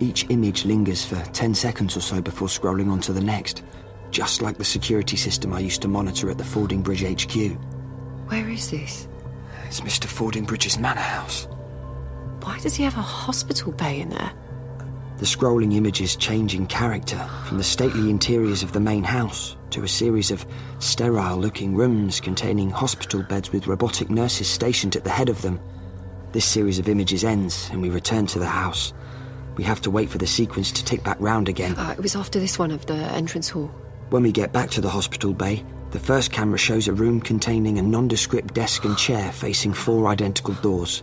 Each 0.00 0.26
image 0.28 0.64
lingers 0.64 1.04
for 1.04 1.22
10 1.32 1.54
seconds 1.54 1.96
or 1.96 2.00
so 2.00 2.20
before 2.20 2.48
scrolling 2.48 2.90
on 2.90 3.00
to 3.00 3.12
the 3.12 3.20
next, 3.20 3.62
just 4.10 4.42
like 4.42 4.58
the 4.58 4.64
security 4.64 5.16
system 5.16 5.52
I 5.52 5.60
used 5.60 5.82
to 5.82 5.88
monitor 5.88 6.30
at 6.30 6.38
the 6.38 6.44
Fordingbridge 6.44 7.02
HQ. 7.02 7.58
Where 8.30 8.48
is 8.48 8.70
this? 8.70 9.08
It's 9.66 9.80
Mr. 9.80 10.06
Fordingbridge's 10.06 10.78
manor 10.78 11.00
house. 11.00 11.48
Why 12.42 12.58
does 12.60 12.76
he 12.76 12.84
have 12.84 12.96
a 12.96 13.02
hospital 13.02 13.72
bay 13.72 14.00
in 14.00 14.10
there? 14.10 14.32
The 15.18 15.24
scrolling 15.24 15.74
images 15.74 16.14
change 16.14 16.54
in 16.54 16.66
character 16.66 17.18
from 17.46 17.56
the 17.56 17.64
stately 17.64 18.10
interiors 18.10 18.62
of 18.62 18.72
the 18.72 18.80
main 18.80 19.02
house 19.02 19.56
to 19.70 19.82
a 19.82 19.88
series 19.88 20.30
of 20.30 20.44
sterile 20.78 21.38
looking 21.38 21.74
rooms 21.74 22.20
containing 22.20 22.68
hospital 22.68 23.22
beds 23.22 23.50
with 23.50 23.66
robotic 23.66 24.10
nurses 24.10 24.46
stationed 24.46 24.94
at 24.94 25.04
the 25.04 25.10
head 25.10 25.30
of 25.30 25.40
them. 25.40 25.58
This 26.32 26.44
series 26.44 26.78
of 26.78 26.88
images 26.88 27.24
ends 27.24 27.70
and 27.72 27.80
we 27.80 27.88
return 27.88 28.26
to 28.26 28.38
the 28.38 28.46
house. 28.46 28.92
We 29.56 29.64
have 29.64 29.80
to 29.82 29.90
wait 29.90 30.10
for 30.10 30.18
the 30.18 30.26
sequence 30.26 30.70
to 30.72 30.84
tick 30.84 31.02
back 31.02 31.16
round 31.18 31.48
again. 31.48 31.76
Uh, 31.76 31.94
it 31.96 32.02
was 32.02 32.14
after 32.14 32.38
this 32.38 32.58
one 32.58 32.70
of 32.70 32.84
the 32.84 32.96
entrance 32.96 33.48
hall. 33.48 33.68
When 34.10 34.22
we 34.22 34.32
get 34.32 34.52
back 34.52 34.70
to 34.72 34.82
the 34.82 34.90
hospital 34.90 35.32
bay, 35.32 35.64
the 35.92 35.98
first 35.98 36.30
camera 36.30 36.58
shows 36.58 36.88
a 36.88 36.92
room 36.92 37.22
containing 37.22 37.78
a 37.78 37.82
nondescript 37.82 38.52
desk 38.52 38.84
and 38.84 38.98
chair 38.98 39.32
facing 39.32 39.72
four 39.72 40.08
identical 40.08 40.52
doors. 40.54 41.02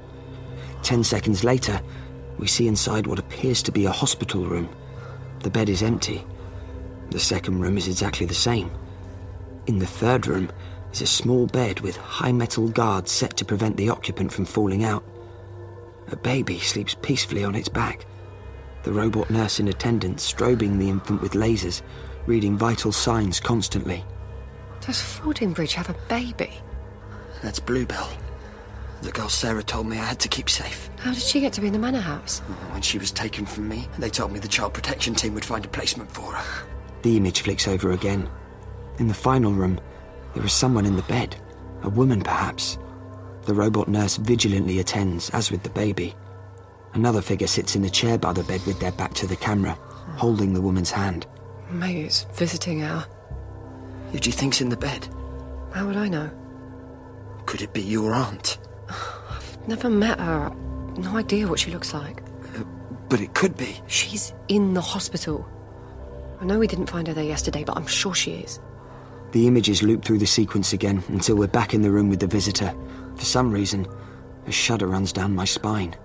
Ten 0.84 1.04
seconds 1.04 1.44
later, 1.44 1.82
we 2.38 2.48
see 2.48 2.68
inside 2.68 3.08
what 3.08 3.20
appears 3.20 3.62
to 3.64 3.72
be 3.72 3.86
a 3.86 3.92
hospital 3.92 4.46
room. 4.46 4.70
The 5.40 5.50
bed 5.50 5.70
is 5.70 5.84
empty. 5.84 6.26
The 7.10 7.20
second 7.20 7.60
room 7.60 7.78
is 7.78 7.88
exactly 7.88 8.26
the 8.26 8.34
same. 8.34 8.72
In 9.68 9.80
the 9.80 9.88
third 9.88 10.28
room 10.28 10.52
is 10.92 11.02
a 11.02 11.08
small 11.08 11.48
bed 11.48 11.80
with 11.82 11.98
high 11.98 12.32
metal 12.32 12.68
guards 12.70 13.12
set 13.12 13.38
to 13.38 13.46
prevent 13.46 13.78
the 13.78 13.90
occupant 13.90 14.32
from 14.32 14.46
falling 14.46 14.84
out. 14.84 15.04
A 16.12 16.16
baby 16.16 16.60
sleeps 16.60 16.96
peacefully 17.02 17.44
on 17.44 17.56
its 17.56 17.70
back. 17.70 18.06
The 18.84 18.92
robot 18.92 19.30
nurse 19.30 19.60
in 19.60 19.70
attendance 19.70 20.32
strobing 20.32 20.78
the 20.78 20.90
infant 20.90 21.22
with 21.22 21.34
lasers, 21.34 21.82
reading 22.26 22.58
vital 22.58 22.92
signs 22.92 23.40
constantly. 23.40 24.04
Does 24.82 24.98
Fordingbridge 24.98 25.74
have 25.74 25.90
a 25.90 25.96
baby? 26.10 26.52
That's 27.42 27.60
Bluebell. 27.60 28.10
The 29.04 29.12
girl 29.12 29.28
Sarah 29.28 29.62
told 29.62 29.88
me 29.88 29.98
I 29.98 30.06
had 30.06 30.20
to 30.22 30.30
keep 30.30 30.50
safe. 30.50 30.90
How 31.00 31.12
did 31.12 31.22
she 31.22 31.42
get 31.42 31.52
to 31.54 31.62
be 31.62 31.68
in 31.68 31.74
the 31.74 31.80
manor 31.80 32.00
house? 32.00 32.40
Mm, 32.40 32.72
when 32.72 32.82
she 32.82 32.98
was 32.98 33.12
taken 33.12 33.46
from 33.46 33.68
me, 33.68 33.90
they 34.00 34.10
told 34.10 34.32
me 34.32 34.40
the 34.40 34.48
child 34.48 34.74
protection 34.74 35.14
team 35.14 35.34
would 35.34 35.44
find 35.44 35.66
a 35.66 35.68
placement 35.68 36.10
for 36.10 36.32
her. 36.32 36.66
The 37.02 37.18
image 37.18 37.42
flicks 37.42 37.68
over 37.68 37.92
again. 37.92 38.30
In 39.00 39.10
the 39.10 39.14
final 39.14 39.52
room, 39.52 39.78
there 40.34 40.46
is 40.46 40.54
someone 40.54 40.86
in 40.86 40.96
the 40.96 41.02
bed. 41.02 41.36
A 41.82 41.90
woman, 41.90 42.22
perhaps. 42.22 42.78
The 43.42 43.54
robot 43.54 43.90
nurse 43.90 44.16
vigilantly 44.16 44.80
attends, 44.80 45.30
as 45.32 45.52
with 45.52 45.64
the 45.64 45.70
baby. 45.72 46.16
Another 46.94 47.22
figure 47.22 47.48
sits 47.48 47.76
in 47.76 47.82
the 47.82 47.90
chair 47.90 48.18
by 48.18 48.32
the 48.32 48.44
bed 48.46 48.62
with 48.66 48.80
their 48.80 48.94
back 48.94 49.14
to 49.16 49.28
the 49.28 49.36
camera, 49.36 49.78
holding 50.16 50.54
the 50.54 50.62
woman's 50.62 50.92
hand. 50.92 51.28
Maybe 51.70 52.04
it's 52.04 52.24
visiting 52.36 52.84
hour. 52.84 53.06
Who 54.14 54.20
do 54.20 54.30
you 54.30 54.34
think's 54.34 54.62
in 54.62 54.70
the 54.70 54.78
bed? 54.78 55.10
How 55.74 55.88
would 55.88 55.98
I 55.98 56.08
know? 56.08 56.32
Could 57.46 57.62
it 57.62 57.74
be 57.74 57.82
your 57.82 58.14
aunt? 58.14 58.60
I've 58.90 59.58
never 59.68 59.90
met 59.90 60.20
her. 60.20 60.52
I've 60.90 60.98
no 61.00 61.18
idea 61.18 61.48
what 61.48 61.60
she 61.60 61.72
looks 61.72 61.94
like. 61.94 62.22
But 63.10 63.22
it 63.22 63.34
could 63.34 63.58
be. 63.58 63.80
She's 63.88 64.34
in 64.48 64.74
the 64.74 64.82
hospital. 64.82 65.48
I 66.42 66.46
know 66.46 66.60
we 66.60 66.68
didn't 66.68 66.88
find 66.88 67.08
her 67.08 67.14
there 67.14 67.24
yesterday, 67.24 67.64
but 67.64 67.78
I'm 67.78 67.88
sure 67.88 68.14
she 68.14 68.34
is. 68.34 68.60
The 69.32 69.48
images 69.48 69.82
loop 69.82 70.04
through 70.04 70.20
the 70.20 70.28
sequence 70.28 70.74
again 70.74 71.04
until 71.08 71.36
we're 71.36 71.48
back 71.48 71.74
in 71.74 71.82
the 71.82 71.92
room 71.92 72.10
with 72.10 72.20
the 72.20 72.28
visitor. 72.28 72.74
For 73.16 73.26
some 73.26 73.52
reason, 73.52 73.88
a 74.46 74.52
shudder 74.52 74.88
runs 74.88 75.14
down 75.14 75.36
my 75.36 75.46
spine. 75.46 75.96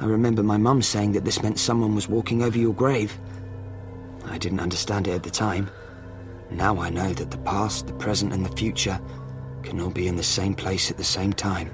I 0.00 0.06
remember 0.06 0.42
my 0.42 0.56
mum 0.56 0.82
saying 0.82 1.12
that 1.12 1.24
this 1.24 1.42
meant 1.42 1.58
someone 1.58 1.94
was 1.94 2.08
walking 2.08 2.42
over 2.42 2.58
your 2.58 2.74
grave. 2.74 3.18
I 4.26 4.38
didn't 4.38 4.60
understand 4.60 5.08
it 5.08 5.12
at 5.12 5.22
the 5.22 5.30
time. 5.30 5.70
Now 6.50 6.78
I 6.80 6.90
know 6.90 7.12
that 7.12 7.30
the 7.30 7.38
past, 7.38 7.86
the 7.86 7.94
present, 7.94 8.32
and 8.32 8.44
the 8.44 8.56
future 8.56 9.00
can 9.62 9.80
all 9.80 9.90
be 9.90 10.08
in 10.08 10.16
the 10.16 10.22
same 10.22 10.54
place 10.54 10.90
at 10.90 10.96
the 10.96 11.04
same 11.04 11.32
time. 11.32 11.70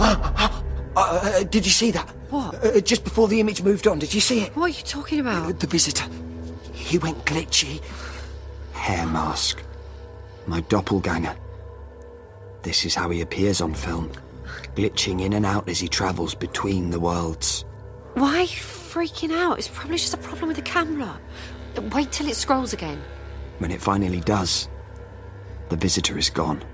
Uh, 0.96 1.20
uh, 1.22 1.42
did 1.44 1.64
you 1.64 1.70
see 1.70 1.92
that? 1.92 2.08
What? 2.30 2.64
Uh, 2.64 2.80
just 2.80 3.04
before 3.04 3.28
the 3.28 3.38
image 3.38 3.62
moved 3.62 3.86
on, 3.86 4.00
did 4.00 4.12
you 4.12 4.20
see 4.20 4.40
it? 4.40 4.54
What 4.56 4.64
are 4.64 4.76
you 4.76 4.82
talking 4.82 5.20
about? 5.20 5.60
The 5.60 5.68
visitor. 5.68 6.04
He 6.72 6.98
went 6.98 7.24
glitchy. 7.24 7.80
Hare 8.72 9.06
Mask. 9.06 9.62
My 10.48 10.60
doppelganger. 10.62 11.36
This 12.62 12.84
is 12.84 12.94
how 12.94 13.08
he 13.10 13.20
appears 13.20 13.60
on 13.60 13.72
film, 13.72 14.10
glitching 14.74 15.22
in 15.22 15.32
and 15.34 15.46
out 15.46 15.68
as 15.68 15.78
he 15.78 15.88
travels 15.88 16.34
between 16.34 16.90
the 16.90 16.98
worlds. 17.00 17.64
Why 18.14 18.38
are 18.38 18.42
you 18.42 18.48
freaking 18.48 19.32
out? 19.32 19.58
It's 19.58 19.68
probably 19.68 19.96
just 19.96 20.14
a 20.14 20.18
problem 20.18 20.48
with 20.48 20.56
the 20.56 20.62
camera. 20.62 21.20
Wait 21.92 22.10
till 22.10 22.28
it 22.28 22.34
scrolls 22.34 22.72
again. 22.72 23.00
When 23.58 23.70
it 23.70 23.80
finally 23.80 24.20
does, 24.20 24.68
the 25.68 25.76
visitor 25.76 26.18
is 26.18 26.28
gone. 26.28 26.64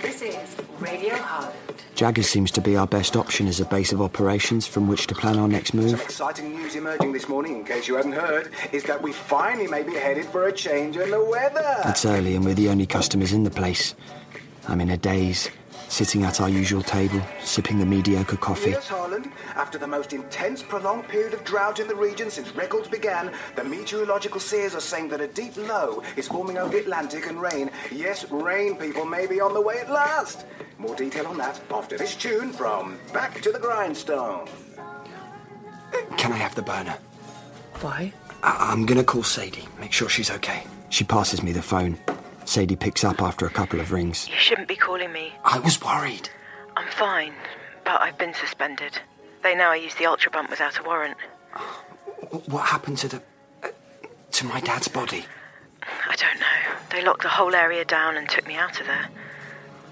This 0.00 0.22
is 0.22 0.55
Radio 0.80 1.14
Harland. 1.16 1.54
Jagger 1.94 2.22
seems 2.22 2.50
to 2.50 2.60
be 2.60 2.76
our 2.76 2.86
best 2.86 3.16
option 3.16 3.46
as 3.46 3.58
a 3.60 3.64
base 3.64 3.92
of 3.92 4.02
operations 4.02 4.66
from 4.66 4.86
which 4.86 5.06
to 5.06 5.14
plan 5.14 5.38
our 5.38 5.48
next 5.48 5.70
Some 5.70 5.80
move. 5.80 6.00
exciting 6.02 6.54
news 6.54 6.74
emerging 6.74 7.12
this 7.12 7.28
morning, 7.28 7.56
in 7.56 7.64
case 7.64 7.88
you 7.88 7.96
hadn't 7.96 8.12
heard, 8.12 8.50
is 8.72 8.82
that 8.84 9.00
we 9.00 9.12
finally 9.12 9.66
may 9.66 9.82
be 9.82 9.94
headed 9.94 10.26
for 10.26 10.46
a 10.46 10.52
change 10.52 10.96
in 10.96 11.10
the 11.10 11.24
weather. 11.24 11.76
It's 11.86 12.04
early 12.04 12.36
and 12.36 12.44
we're 12.44 12.54
the 12.54 12.68
only 12.68 12.86
customers 12.86 13.32
in 13.32 13.44
the 13.44 13.50
place. 13.50 13.94
I'm 14.68 14.80
in 14.80 14.90
a 14.90 14.96
daze, 14.96 15.48
sitting 15.88 16.24
at 16.24 16.40
our 16.40 16.48
usual 16.48 16.82
table, 16.82 17.20
sipping 17.42 17.78
the 17.78 17.86
mediocre 17.86 18.36
coffee. 18.36 18.70
Yes, 18.70 18.88
Harland. 18.88 19.30
After 19.54 19.78
the 19.78 19.86
most 19.86 20.12
intense, 20.12 20.62
prolonged 20.62 21.08
period 21.08 21.32
of 21.34 21.44
drought 21.44 21.80
in 21.80 21.88
the 21.88 21.94
region 21.94 22.30
since 22.30 22.54
records 22.54 22.88
began, 22.88 23.32
the 23.54 23.64
meteorological 23.64 24.40
seers 24.40 24.74
are 24.74 24.80
saying 24.80 25.08
that 25.08 25.20
a 25.20 25.28
deep 25.28 25.56
low 25.56 26.02
is 26.16 26.28
forming 26.28 26.58
over 26.58 26.70
the 26.72 26.80
Atlantic 26.80 27.26
and 27.26 27.40
rain, 27.40 27.70
yes, 27.92 28.30
rain, 28.30 28.76
people, 28.76 29.04
may 29.04 29.26
be 29.26 29.40
on 29.40 29.54
the 29.54 29.60
way 29.60 29.78
at 29.78 29.90
last. 29.90 30.44
More 30.78 30.94
detail 30.94 31.26
on 31.26 31.38
that 31.38 31.60
after 31.70 31.96
this 31.96 32.14
tune 32.14 32.52
from 32.52 32.98
Back 33.12 33.40
to 33.42 33.52
the 33.52 33.58
Grindstone. 33.58 34.48
Can 36.18 36.32
I 36.32 36.36
have 36.36 36.54
the 36.54 36.62
burner? 36.62 36.96
Why? 37.80 38.12
I- 38.42 38.72
I'm 38.72 38.84
gonna 38.86 39.04
call 39.04 39.22
Sadie, 39.22 39.66
make 39.80 39.92
sure 39.92 40.08
she's 40.08 40.30
okay. 40.30 40.64
She 40.90 41.04
passes 41.04 41.42
me 41.42 41.52
the 41.52 41.62
phone. 41.62 41.98
Sadie 42.46 42.76
picks 42.76 43.04
up 43.04 43.20
after 43.20 43.44
a 43.44 43.50
couple 43.50 43.80
of 43.80 43.92
rings. 43.92 44.28
You 44.28 44.34
shouldn't 44.36 44.68
be 44.68 44.76
calling 44.76 45.12
me. 45.12 45.34
I 45.44 45.58
was 45.58 45.82
worried. 45.82 46.30
I'm 46.76 46.88
fine, 46.92 47.34
but 47.84 48.00
I've 48.00 48.16
been 48.18 48.34
suspended. 48.34 48.98
They 49.42 49.54
know 49.54 49.70
I 49.70 49.76
used 49.76 49.98
the 49.98 50.06
ultra 50.06 50.30
bump 50.30 50.48
without 50.50 50.78
a 50.78 50.82
warrant. 50.82 51.16
What 52.46 52.66
happened 52.66 52.98
to 52.98 53.08
the. 53.08 53.22
Uh, 53.62 53.68
to 54.32 54.46
my 54.46 54.60
dad's 54.60 54.88
body? 54.88 55.24
I 56.08 56.16
don't 56.16 56.40
know. 56.40 56.78
They 56.90 57.04
locked 57.04 57.22
the 57.22 57.28
whole 57.28 57.54
area 57.54 57.84
down 57.84 58.16
and 58.16 58.28
took 58.28 58.46
me 58.46 58.54
out 58.56 58.80
of 58.80 58.86
there. 58.86 59.08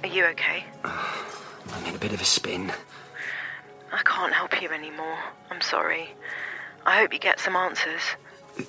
Are 0.02 0.08
you 0.08 0.24
okay? 0.26 0.64
I'm 0.84 1.84
in 1.86 1.94
a 1.94 1.98
bit 1.98 2.12
of 2.12 2.20
a 2.20 2.24
spin. 2.24 2.72
I 3.92 4.02
can't 4.04 4.32
help 4.32 4.60
you 4.60 4.70
anymore. 4.70 5.18
I'm 5.50 5.60
sorry. 5.60 6.10
I 6.86 6.98
hope 6.98 7.12
you 7.12 7.18
get 7.18 7.40
some 7.40 7.56
answers. 7.56 8.02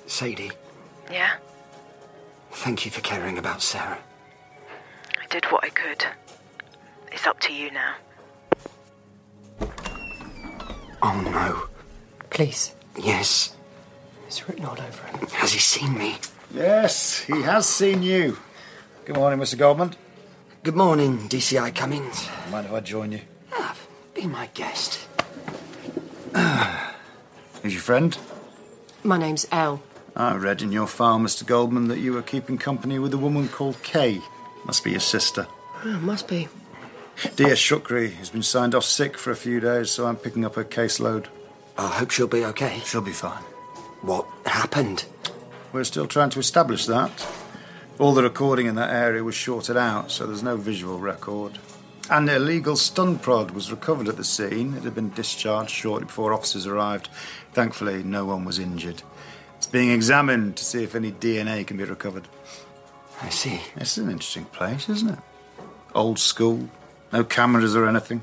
Sadie, 0.06 0.52
Yeah? 1.10 1.32
Thank 2.56 2.84
you 2.84 2.90
for 2.90 3.00
caring 3.02 3.38
about 3.38 3.60
Sarah. 3.62 3.98
I 5.22 5.26
did 5.28 5.44
what 5.46 5.62
I 5.62 5.68
could. 5.68 6.04
It's 7.12 7.26
up 7.26 7.38
to 7.40 7.52
you 7.52 7.70
now. 7.70 7.94
Oh 11.02 11.20
no. 11.20 11.68
Please. 12.30 12.74
Yes. 12.98 13.54
It's 14.26 14.48
written 14.48 14.64
all 14.64 14.72
over 14.72 15.06
him. 15.06 15.26
Has 15.28 15.52
he 15.52 15.58
seen 15.58 15.96
me? 15.96 16.16
Yes, 16.54 17.20
he 17.20 17.42
has 17.42 17.66
seen 17.66 18.02
you. 18.02 18.38
Good 19.04 19.16
morning, 19.16 19.38
Mr. 19.38 19.58
Goldman. 19.58 19.94
Good 20.62 20.74
morning, 20.74 21.28
DCI 21.28 21.74
Cummings. 21.74 22.28
Mind 22.50 22.66
if 22.66 22.72
I 22.72 22.80
join 22.80 23.12
you? 23.12 23.20
Ah, 23.52 23.76
be 24.14 24.26
my 24.26 24.48
guest. 24.54 25.06
Who's 27.62 27.72
your 27.74 27.82
friend? 27.82 28.16
My 29.04 29.18
name's 29.18 29.46
Elle. 29.52 29.82
I 30.16 30.34
read 30.34 30.62
in 30.62 30.72
your 30.72 30.86
file, 30.86 31.18
Mr. 31.18 31.44
Goldman, 31.44 31.88
that 31.88 31.98
you 31.98 32.14
were 32.14 32.22
keeping 32.22 32.56
company 32.56 32.98
with 32.98 33.12
a 33.12 33.18
woman 33.18 33.48
called 33.48 33.82
Kay. 33.82 34.22
Must 34.64 34.82
be 34.82 34.92
your 34.92 35.00
sister. 35.00 35.46
Oh, 35.84 35.98
must 35.98 36.26
be. 36.26 36.48
Dear 37.36 37.54
Shukri 37.54 38.14
has 38.14 38.30
been 38.30 38.42
signed 38.42 38.74
off 38.74 38.84
sick 38.84 39.18
for 39.18 39.30
a 39.30 39.36
few 39.36 39.60
days, 39.60 39.90
so 39.90 40.06
I'm 40.06 40.16
picking 40.16 40.46
up 40.46 40.54
her 40.54 40.64
caseload. 40.64 41.26
I 41.76 41.88
hope 41.88 42.10
she'll 42.10 42.26
be 42.26 42.46
okay. 42.46 42.80
She'll 42.86 43.02
be 43.02 43.12
fine. 43.12 43.42
What 44.00 44.26
happened? 44.46 45.04
We're 45.72 45.84
still 45.84 46.06
trying 46.06 46.30
to 46.30 46.38
establish 46.38 46.86
that. 46.86 47.26
All 47.98 48.14
the 48.14 48.22
recording 48.22 48.66
in 48.66 48.74
that 48.76 48.90
area 48.90 49.22
was 49.22 49.34
shorted 49.34 49.76
out, 49.76 50.10
so 50.10 50.26
there's 50.26 50.42
no 50.42 50.56
visual 50.56 50.98
record. 50.98 51.58
An 52.08 52.28
illegal 52.30 52.76
stun 52.76 53.18
prod 53.18 53.50
was 53.50 53.70
recovered 53.70 54.08
at 54.08 54.16
the 54.16 54.24
scene. 54.24 54.74
It 54.76 54.84
had 54.84 54.94
been 54.94 55.10
discharged 55.10 55.70
shortly 55.70 56.06
before 56.06 56.32
officers 56.32 56.66
arrived. 56.66 57.08
Thankfully, 57.52 58.02
no 58.02 58.24
one 58.24 58.46
was 58.46 58.58
injured. 58.58 59.02
It's 59.66 59.72
being 59.72 59.90
examined 59.90 60.54
to 60.58 60.64
see 60.64 60.84
if 60.84 60.94
any 60.94 61.10
DNA 61.10 61.66
can 61.66 61.76
be 61.76 61.82
recovered. 61.82 62.28
I 63.20 63.30
see. 63.30 63.60
This 63.74 63.98
is 63.98 64.04
an 64.04 64.12
interesting 64.12 64.44
place, 64.44 64.88
isn't 64.88 65.08
it? 65.08 65.18
Old 65.92 66.20
school, 66.20 66.68
no 67.12 67.24
cameras 67.24 67.74
or 67.74 67.88
anything. 67.88 68.22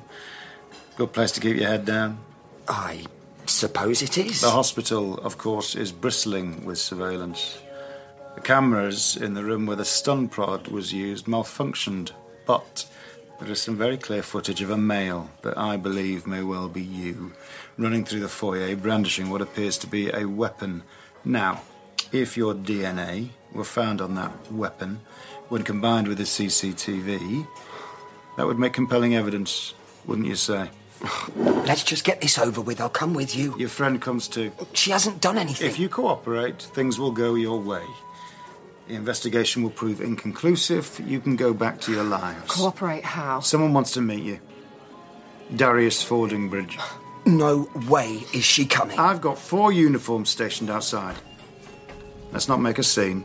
Good 0.96 1.12
place 1.12 1.34
to 1.34 1.42
keep 1.42 1.58
your 1.58 1.68
head 1.68 1.84
down. 1.84 2.20
I 2.66 3.04
suppose 3.46 4.02
it 4.02 4.18
is. 4.18 4.40
The 4.40 4.52
hospital, 4.52 5.18
of 5.18 5.38
course, 5.38 5.76
is 5.76 5.92
bristling 5.92 6.64
with 6.64 6.78
surveillance. 6.78 7.58
The 8.36 8.42
cameras 8.42 9.18
in 9.18 9.34
the 9.34 9.44
room 9.44 9.66
where 9.66 9.76
the 9.76 9.84
stun 9.84 10.30
prod 10.30 10.70
was 10.70 10.94
used 10.94 11.26
malfunctioned, 11.26 12.12
but 12.46 12.86
there 13.42 13.52
is 13.52 13.62
some 13.62 13.76
very 13.76 13.98
clear 13.98 14.24
footage 14.24 14.62
of 14.62 14.70
a 14.70 14.78
male 14.78 15.30
that 15.42 15.58
I 15.58 15.76
believe 15.76 16.26
may 16.26 16.42
well 16.42 16.70
be 16.70 16.82
you, 16.82 17.34
running 17.78 18.06
through 18.06 18.22
the 18.22 18.30
foyer 18.30 18.78
brandishing 18.78 19.30
what 19.30 19.42
appears 19.42 19.78
to 19.80 19.88
be 19.88 20.10
a 20.10 20.24
weapon. 20.24 20.84
Now, 21.26 21.62
if 22.12 22.38
your 22.38 22.54
DNA 22.54 23.30
were 23.54 23.64
found 23.64 24.02
on 24.02 24.16
that 24.16 24.52
weapon, 24.52 25.00
when 25.50 25.64
combined 25.64 26.08
with 26.08 26.18
the 26.18 26.24
CCTV, 26.24 27.48
that 28.38 28.46
would 28.46 28.60
make 28.60 28.74
compelling 28.74 29.16
evidence, 29.16 29.74
wouldn't 30.06 30.28
you 30.28 30.36
say? 30.36 30.70
Let's 31.36 31.84
just 31.84 32.04
get 32.04 32.22
this 32.22 32.38
over 32.38 32.62
with. 32.62 32.82
I'll 32.82 32.90
come 32.90 33.14
with 33.14 33.36
you. 33.36 33.56
Your 33.58 33.70
friend 33.70 34.02
comes 34.02 34.28
too. 34.28 34.52
She 34.74 34.92
hasn't 34.92 35.22
done 35.22 35.38
anything. 35.38 35.70
If 35.70 35.80
you 35.80 35.90
cooperate, 35.90 36.62
things 36.62 37.00
will 37.00 37.12
go 37.12 37.36
your 37.36 37.60
way. 37.60 37.84
The 38.88 38.96
investigation 38.96 39.64
will 39.64 39.70
prove 39.70 40.02
inconclusive. 40.02 41.02
You 41.06 41.22
can 41.22 41.36
go 41.38 41.54
back 41.54 41.80
to 41.82 41.92
your 41.94 42.04
lives. 42.04 42.52
Cooperate 42.52 43.06
how? 43.06 43.40
Someone 43.40 43.74
wants 43.74 43.92
to 43.94 44.02
meet 44.02 44.24
you. 44.24 44.40
Darius 45.56 46.04
Fordingbridge. 46.04 46.78
No 47.26 47.70
way 47.88 48.26
is 48.34 48.44
she 48.44 48.66
coming. 48.66 49.00
I've 49.00 49.22
got 49.22 49.38
four 49.38 49.72
uniforms 49.72 50.30
stationed 50.30 50.70
outside. 50.70 51.16
Let's 52.34 52.50
not 52.50 52.60
make 52.60 52.80
a 52.80 52.84
scene. 52.84 53.24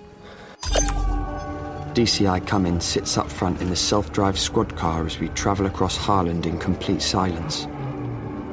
DCI 1.95 2.47
Cummins 2.47 2.85
sits 2.85 3.19
up 3.19 3.29
front 3.29 3.61
in 3.61 3.71
the 3.71 3.77
self 3.77 4.13
drive 4.13 4.39
squad 4.39 4.77
car 4.77 5.05
as 5.05 5.19
we 5.19 5.29
travel 5.31 5.67
across 5.67 5.97
Harland 5.97 6.47
in 6.47 6.59
complete 6.59 7.03
silence. 7.03 7.67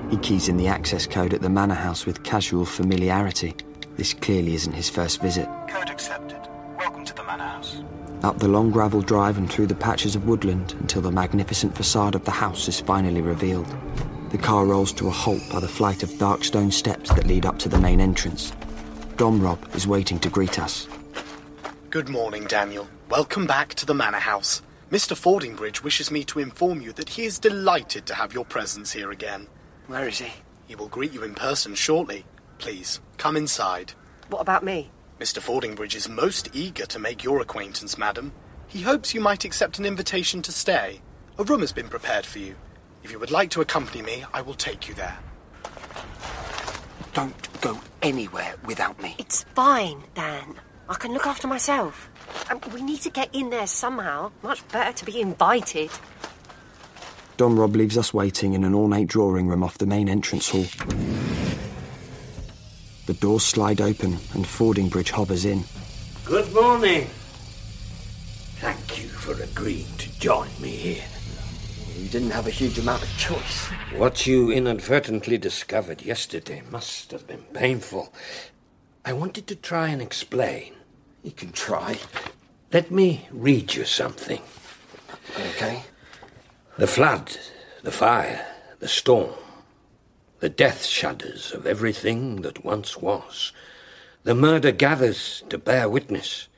He 0.10 0.18
keys 0.18 0.50
in 0.50 0.58
the 0.58 0.68
access 0.68 1.06
code 1.06 1.34
at 1.34 1.42
the 1.42 1.50
manor 1.50 1.76
house 1.76 2.08
with 2.08 2.24
casual 2.24 2.66
familiarity. 2.66 3.54
This 3.98 4.16
clearly 4.16 4.56
isn't 4.56 4.74
his 4.74 4.90
first 4.90 5.22
visit. 5.22 5.48
Code 5.68 5.90
accepted. 5.90 6.40
Welcome 6.80 7.06
to 7.06 7.14
the 7.14 7.24
manor 7.24 7.44
house. 7.44 7.84
Up 8.24 8.40
the 8.40 8.48
long 8.48 8.72
gravel 8.72 9.02
drive 9.02 9.38
and 9.38 9.52
through 9.52 9.68
the 9.68 9.76
patches 9.76 10.16
of 10.16 10.28
woodland 10.28 10.74
until 10.80 11.02
the 11.02 11.12
magnificent 11.12 11.76
facade 11.76 12.16
of 12.16 12.26
the 12.26 12.32
house 12.32 12.68
is 12.68 12.80
finally 12.80 13.22
revealed. 13.22 13.68
The 14.36 14.42
car 14.42 14.66
rolls 14.66 14.92
to 14.96 15.08
a 15.08 15.12
halt 15.12 15.42
by 15.50 15.62
the 15.62 15.68
flight 15.70 16.04
of 16.04 16.18
dark 16.18 16.44
stone 16.44 16.70
steps 16.70 17.10
that 17.14 17.26
lead 17.26 17.46
up 17.46 17.58
to 17.60 17.70
the 17.70 17.80
main 17.80 18.02
entrance. 18.02 18.52
Domrob 19.16 19.74
is 19.74 19.88
waiting 19.88 20.20
to 20.20 20.30
greet 20.30 20.60
us. 20.60 20.90
Good 21.90 22.10
morning, 22.10 22.44
Daniel. 22.44 22.86
Welcome 23.08 23.48
back 23.48 23.76
to 23.76 23.86
the 23.86 23.94
Manor 23.94 24.20
House. 24.20 24.62
Mr. 24.92 25.16
Fordingbridge 25.16 25.84
wishes 25.84 26.12
me 26.12 26.26
to 26.26 26.40
inform 26.40 26.82
you 26.82 26.92
that 26.92 27.08
he 27.08 27.24
is 27.24 27.40
delighted 27.40 28.06
to 28.08 28.14
have 28.14 28.34
your 28.34 28.44
presence 28.44 28.92
here 28.92 29.10
again. 29.10 29.48
Where 29.88 30.06
is 30.06 30.18
he? 30.18 30.34
He 30.68 30.76
will 30.76 30.90
greet 30.90 31.14
you 31.14 31.24
in 31.24 31.34
person 31.34 31.74
shortly. 31.74 32.26
Please, 32.58 33.00
come 33.18 33.38
inside. 33.38 33.94
What 34.28 34.42
about 34.42 34.66
me? 34.66 34.92
Mr. 35.18 35.40
Fordingbridge 35.40 35.96
is 35.96 36.10
most 36.10 36.50
eager 36.54 36.86
to 36.88 37.00
make 37.00 37.24
your 37.24 37.40
acquaintance, 37.40 37.98
madam. 37.98 38.34
He 38.68 38.82
hopes 38.82 39.14
you 39.14 39.22
might 39.22 39.46
accept 39.46 39.80
an 39.80 39.86
invitation 39.86 40.42
to 40.42 40.52
stay. 40.52 41.00
A 41.40 41.46
room 41.46 41.62
has 41.62 41.72
been 41.72 41.88
prepared 41.88 42.26
for 42.26 42.40
you. 42.40 42.56
If 43.06 43.12
you 43.12 43.20
would 43.20 43.30
like 43.30 43.52
to 43.52 43.62
accompany 43.62 44.02
me, 44.02 44.26
I 44.34 44.42
will 44.42 44.56
take 44.56 44.88
you 44.88 44.96
there. 44.96 45.16
Don't 47.14 47.62
go 47.62 47.80
anywhere 48.02 48.56
without 48.66 49.00
me. 49.00 49.14
It's 49.20 49.44
fine, 49.54 50.02
Dan. 50.16 50.56
I 50.90 50.96
can 50.96 51.14
look 51.14 51.28
after 51.28 51.48
myself. 51.48 52.10
Um, 52.50 52.60
we 52.74 52.82
need 52.82 53.02
to 53.02 53.12
get 53.12 53.30
in 53.32 53.52
there 53.52 53.68
somehow. 53.68 54.32
Much 54.42 54.68
better 54.70 54.92
to 54.92 55.06
be 55.06 55.22
invited. 55.22 55.92
Domrob 57.38 57.76
leaves 57.76 57.96
us 57.96 58.12
waiting 58.12 58.54
in 58.54 58.64
an 58.64 58.74
ornate 58.74 59.10
drawing 59.10 59.50
room 59.50 59.62
off 59.62 59.78
the 59.78 59.86
main 59.86 60.10
entrance 60.10 60.50
hall. 60.50 60.66
The 63.06 63.14
doors 63.14 63.44
slide 63.44 63.82
open 63.82 64.14
and 64.34 64.46
Fordingbridge 64.46 65.12
hovers 65.12 65.46
in. 65.46 65.64
Good 66.26 66.52
morning. 66.56 67.08
Thank 68.56 69.04
you 69.04 69.10
for 69.10 69.40
agreeing 69.40 69.96
to 70.00 70.20
join 70.20 70.50
me 70.60 70.70
here. 70.70 71.04
You 71.98 72.10
didn't 72.10 72.32
have 72.32 72.46
a 72.46 72.52
huge 72.52 72.78
amount 72.78 73.04
of 73.04 73.18
choice. 73.18 73.68
What 73.96 74.28
you 74.28 74.52
inadvertently 74.52 75.38
discovered 75.38 76.02
yesterday 76.02 76.62
must 76.70 77.12
have 77.12 77.26
been 77.26 77.44
painful. 77.54 78.14
I 79.06 79.14
wanted 79.14 79.48
to 79.48 79.56
try 79.56 79.88
and 79.88 80.02
explain. 80.02 80.74
You 81.24 81.32
can 81.32 81.54
try. 81.54 81.98
Let 82.74 82.92
me 82.92 83.30
read 83.32 83.76
you 83.76 83.86
something. 83.86 84.42
Okay. 85.40 85.84
The 86.78 86.88
flood, 86.88 87.38
the 87.82 87.92
fire, 87.92 88.46
the 88.80 88.90
storm, 88.90 89.36
the 90.42 90.50
death 90.50 90.84
shudders 90.84 91.54
of 91.54 91.66
everything 91.66 92.42
that 92.42 92.66
once 92.66 92.98
was. 92.98 93.54
The 94.24 94.36
murder 94.36 94.74
gathers 94.74 95.44
to 95.48 95.58
bear 95.58 95.88
witness, 95.88 96.50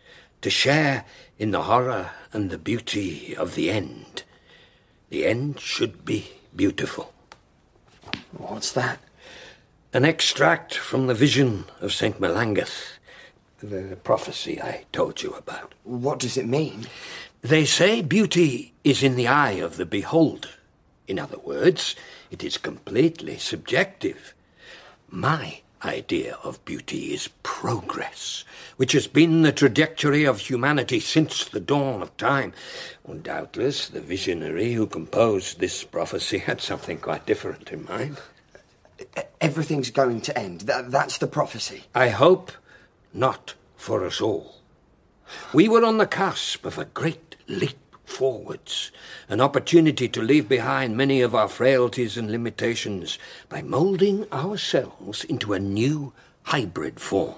to 0.41 0.50
share 0.50 1.06
in 1.38 1.52
the 1.52 1.63
horror 1.63 2.10
and 2.34 2.50
the 2.50 2.58
beauty 2.58 3.36
of 3.36 3.54
the 3.54 3.69
end. 3.69 4.23
The 5.10 5.26
end 5.26 5.60
should 5.60 6.04
be 6.04 6.32
beautiful. 6.56 7.13
What's 8.32 8.72
that? 8.74 9.00
An 9.93 10.04
extract 10.04 10.76
from 10.76 11.08
the 11.08 11.13
vision 11.13 11.65
of 11.80 11.93
St. 11.93 12.20
Melangell, 12.20 12.70
the 13.60 13.98
prophecy 14.04 14.62
I 14.62 14.86
told 14.91 15.24
you 15.24 15.34
about. 15.34 15.74
What 15.84 16.20
does 16.20 16.38
it 16.38 16.46
mean? 16.46 16.88
They 17.41 17.65
say 17.65 18.02
beauty 18.02 18.74
is 18.84 19.02
in 19.02 19.15
the 19.15 19.28
eye 19.28 19.60
of 19.62 19.78
the 19.78 19.86
beholder. 19.86 20.50
In 21.08 21.20
other 21.20 21.38
words, 21.38 21.96
it 22.30 22.43
is 22.43 22.58
completely 22.58 23.38
subjective. 23.38 24.34
My 25.10 25.62
idea 25.88 26.38
of 26.43 26.63
beauty 26.65 27.13
is 27.13 27.30
progress, 27.43 28.43
which 28.76 28.91
has 28.91 29.08
been 29.08 29.41
the 29.41 29.52
trajectory 29.52 30.26
of 30.26 30.39
humanity 30.39 31.00
since 31.00 31.45
the 31.45 31.60
dawn 31.60 32.02
of 32.02 32.15
time. 32.17 32.54
And 33.08 33.23
doubtless 33.23 33.88
the 33.88 34.02
visionary 34.02 34.73
who 34.73 34.86
composed 34.88 35.60
this 35.60 35.84
prophecy 35.84 36.39
had 36.39 36.62
something 36.62 36.97
quite 36.97 37.26
different 37.26 37.71
in 37.71 37.86
mind. 37.86 38.17
Everything's 39.39 39.91
going 39.91 40.21
to 40.21 40.38
end. 40.38 40.67
Th- 40.67 40.86
that's 40.88 41.17
the 41.17 41.28
prophecy. 41.28 41.86
I 41.95 42.10
hope 42.10 42.52
not 43.13 43.54
for 43.76 44.06
us 44.06 44.19
all. 44.21 44.56
We 45.54 45.67
were 45.67 45.86
on 45.86 45.97
the 45.97 46.08
cusp 46.08 46.65
of 46.65 46.78
a 46.78 46.86
great 46.86 47.36
leap 47.47 47.87
forwards, 48.08 48.91
an 49.30 49.41
opportunity 49.41 50.08
to 50.08 50.22
leave 50.22 50.50
behind 50.50 50.98
many 50.98 51.22
of 51.22 51.36
our 51.36 51.48
frailties 51.48 52.17
and 52.17 52.32
limitations 52.32 53.20
by 53.50 53.62
moulding 53.62 54.32
ourselves 54.32 55.24
into 55.26 55.54
a 55.54 55.60
new 55.60 56.13
hybrid 56.43 57.00
form, 57.00 57.36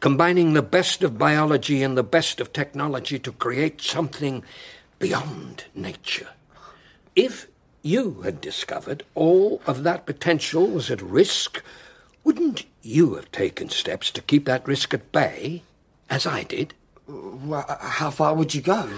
combining 0.00 0.52
the 0.52 0.62
best 0.62 1.02
of 1.02 1.18
biology 1.18 1.82
and 1.82 1.98
the 1.98 2.02
best 2.04 2.40
of 2.40 2.52
technology 2.52 3.18
to 3.18 3.32
create 3.32 3.82
something 3.82 4.42
beyond 4.98 5.64
nature. 5.74 6.28
If 7.14 7.48
you 7.82 8.22
had 8.22 8.40
discovered 8.40 9.02
all 9.14 9.60
of 9.66 9.82
that 9.82 10.06
potential 10.06 10.66
was 10.66 10.90
at 10.90 11.02
risk, 11.02 11.62
wouldn't 12.22 12.64
you 12.82 13.14
have 13.14 13.30
taken 13.32 13.68
steps 13.68 14.10
to 14.12 14.22
keep 14.22 14.44
that 14.44 14.66
risk 14.66 14.94
at 14.94 15.10
bay, 15.12 15.62
as 16.08 16.26
I 16.26 16.44
did? 16.44 16.74
Well, 17.06 17.64
how 17.80 18.10
far 18.10 18.34
would 18.34 18.54
you 18.54 18.60
go? 18.60 18.88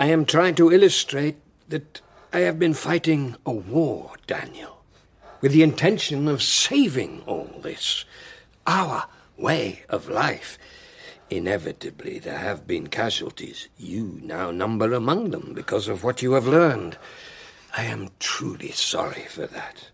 I 0.00 0.06
am 0.06 0.24
trying 0.24 0.54
to 0.56 0.70
illustrate 0.70 1.38
that 1.68 2.00
I 2.32 2.40
have 2.40 2.56
been 2.56 2.74
fighting 2.74 3.34
a 3.44 3.50
war, 3.50 4.12
Daniel, 4.28 4.84
with 5.40 5.50
the 5.50 5.64
intention 5.64 6.28
of 6.28 6.40
saving 6.40 7.22
all 7.26 7.50
this. 7.62 8.04
Our 8.64 9.06
way 9.36 9.82
of 9.88 10.08
life. 10.08 10.56
Inevitably, 11.30 12.20
there 12.20 12.38
have 12.38 12.64
been 12.66 12.86
casualties. 12.86 13.68
You 13.76 14.20
now 14.22 14.52
number 14.52 14.92
among 14.92 15.30
them 15.30 15.52
because 15.52 15.88
of 15.88 16.04
what 16.04 16.22
you 16.22 16.32
have 16.32 16.46
learned. 16.46 16.96
I 17.76 17.84
am 17.84 18.10
truly 18.20 18.70
sorry 18.70 19.26
for 19.28 19.46
that. 19.46 19.90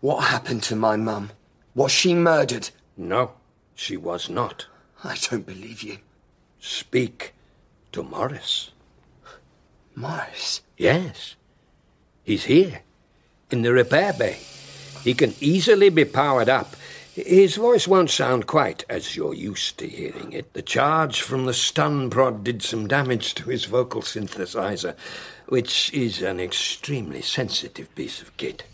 What 0.00 0.26
happened 0.26 0.62
to 0.64 0.76
my 0.76 0.96
mum? 0.96 1.32
Was 1.74 1.90
she 1.90 2.14
murdered? 2.14 2.70
No, 2.96 3.32
she 3.74 3.96
was 3.96 4.30
not. 4.30 4.66
I 5.02 5.16
don't 5.16 5.46
believe 5.46 5.82
you. 5.82 5.98
Speak 6.60 7.34
to 7.92 8.02
Morris. 8.02 8.70
Morris? 9.94 10.62
Yes. 10.76 11.36
He's 12.24 12.44
here, 12.44 12.80
in 13.50 13.62
the 13.62 13.72
repair 13.72 14.12
bay. 14.12 14.38
He 15.04 15.14
can 15.14 15.34
easily 15.40 15.88
be 15.88 16.04
powered 16.04 16.48
up. 16.48 16.76
His 17.14 17.56
voice 17.56 17.86
won't 17.86 18.08
sound 18.08 18.46
quite 18.46 18.84
as 18.88 19.16
you're 19.16 19.34
used 19.34 19.76
to 19.78 19.86
hearing 19.86 20.32
it. 20.32 20.54
The 20.54 20.62
charge 20.62 21.20
from 21.20 21.44
the 21.44 21.52
stun 21.52 22.08
prod 22.08 22.42
did 22.42 22.62
some 22.62 22.88
damage 22.88 23.34
to 23.34 23.50
his 23.50 23.66
vocal 23.66 24.00
synthesizer, 24.00 24.96
which 25.46 25.92
is 25.92 26.22
an 26.22 26.40
extremely 26.40 27.20
sensitive 27.20 27.94
piece 27.94 28.22
of 28.22 28.34
kit. 28.38 28.64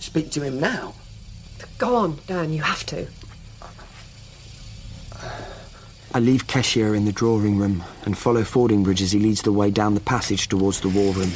Speak 0.00 0.32
to 0.32 0.42
him 0.42 0.58
now? 0.58 0.94
Go 1.78 1.94
on, 1.94 2.18
Dan, 2.26 2.52
you 2.52 2.62
have 2.62 2.84
to. 2.86 3.06
I 6.16 6.20
leave 6.20 6.46
Keshia 6.46 6.96
in 6.96 7.06
the 7.06 7.12
drawing 7.12 7.58
room 7.58 7.82
and 8.04 8.16
follow 8.16 8.42
Fordingbridge 8.42 9.00
as 9.00 9.10
he 9.10 9.18
leads 9.18 9.42
the 9.42 9.50
way 9.50 9.72
down 9.72 9.94
the 9.94 10.00
passage 10.00 10.46
towards 10.46 10.80
the 10.80 10.88
war 10.88 11.12
room. 11.12 11.32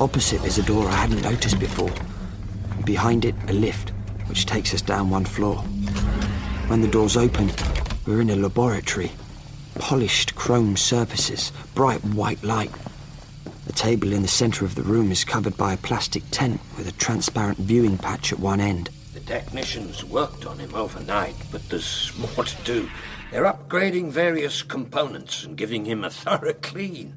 Opposite 0.00 0.42
is 0.46 0.56
a 0.56 0.62
door 0.62 0.88
I 0.88 0.94
hadn't 0.94 1.20
noticed 1.20 1.60
before. 1.60 1.92
And 2.70 2.86
behind 2.86 3.26
it, 3.26 3.34
a 3.48 3.52
lift, 3.52 3.90
which 4.28 4.46
takes 4.46 4.72
us 4.72 4.80
down 4.80 5.10
one 5.10 5.26
floor. 5.26 5.56
When 6.68 6.80
the 6.80 6.88
doors 6.88 7.18
open, 7.18 7.50
we're 8.06 8.22
in 8.22 8.30
a 8.30 8.36
laboratory. 8.36 9.12
Polished 9.74 10.34
chrome 10.36 10.78
surfaces, 10.78 11.52
bright 11.74 12.02
white 12.02 12.42
light. 12.42 12.72
The 13.66 13.74
table 13.74 14.14
in 14.14 14.22
the 14.22 14.28
centre 14.28 14.64
of 14.64 14.74
the 14.74 14.84
room 14.84 15.12
is 15.12 15.22
covered 15.22 15.58
by 15.58 15.74
a 15.74 15.76
plastic 15.76 16.22
tent 16.30 16.62
with 16.78 16.88
a 16.88 16.92
transparent 16.92 17.58
viewing 17.58 17.98
patch 17.98 18.32
at 18.32 18.40
one 18.40 18.58
end. 18.58 18.88
The 19.32 19.38
technicians 19.38 20.04
worked 20.04 20.44
on 20.44 20.58
him 20.58 20.74
overnight, 20.74 21.36
but 21.50 21.66
there's 21.70 22.12
more 22.18 22.44
to 22.44 22.62
do. 22.64 22.90
They're 23.30 23.50
upgrading 23.50 24.10
various 24.10 24.62
components 24.62 25.42
and 25.42 25.56
giving 25.56 25.86
him 25.86 26.04
a 26.04 26.10
thorough 26.10 26.52
clean. 26.52 27.14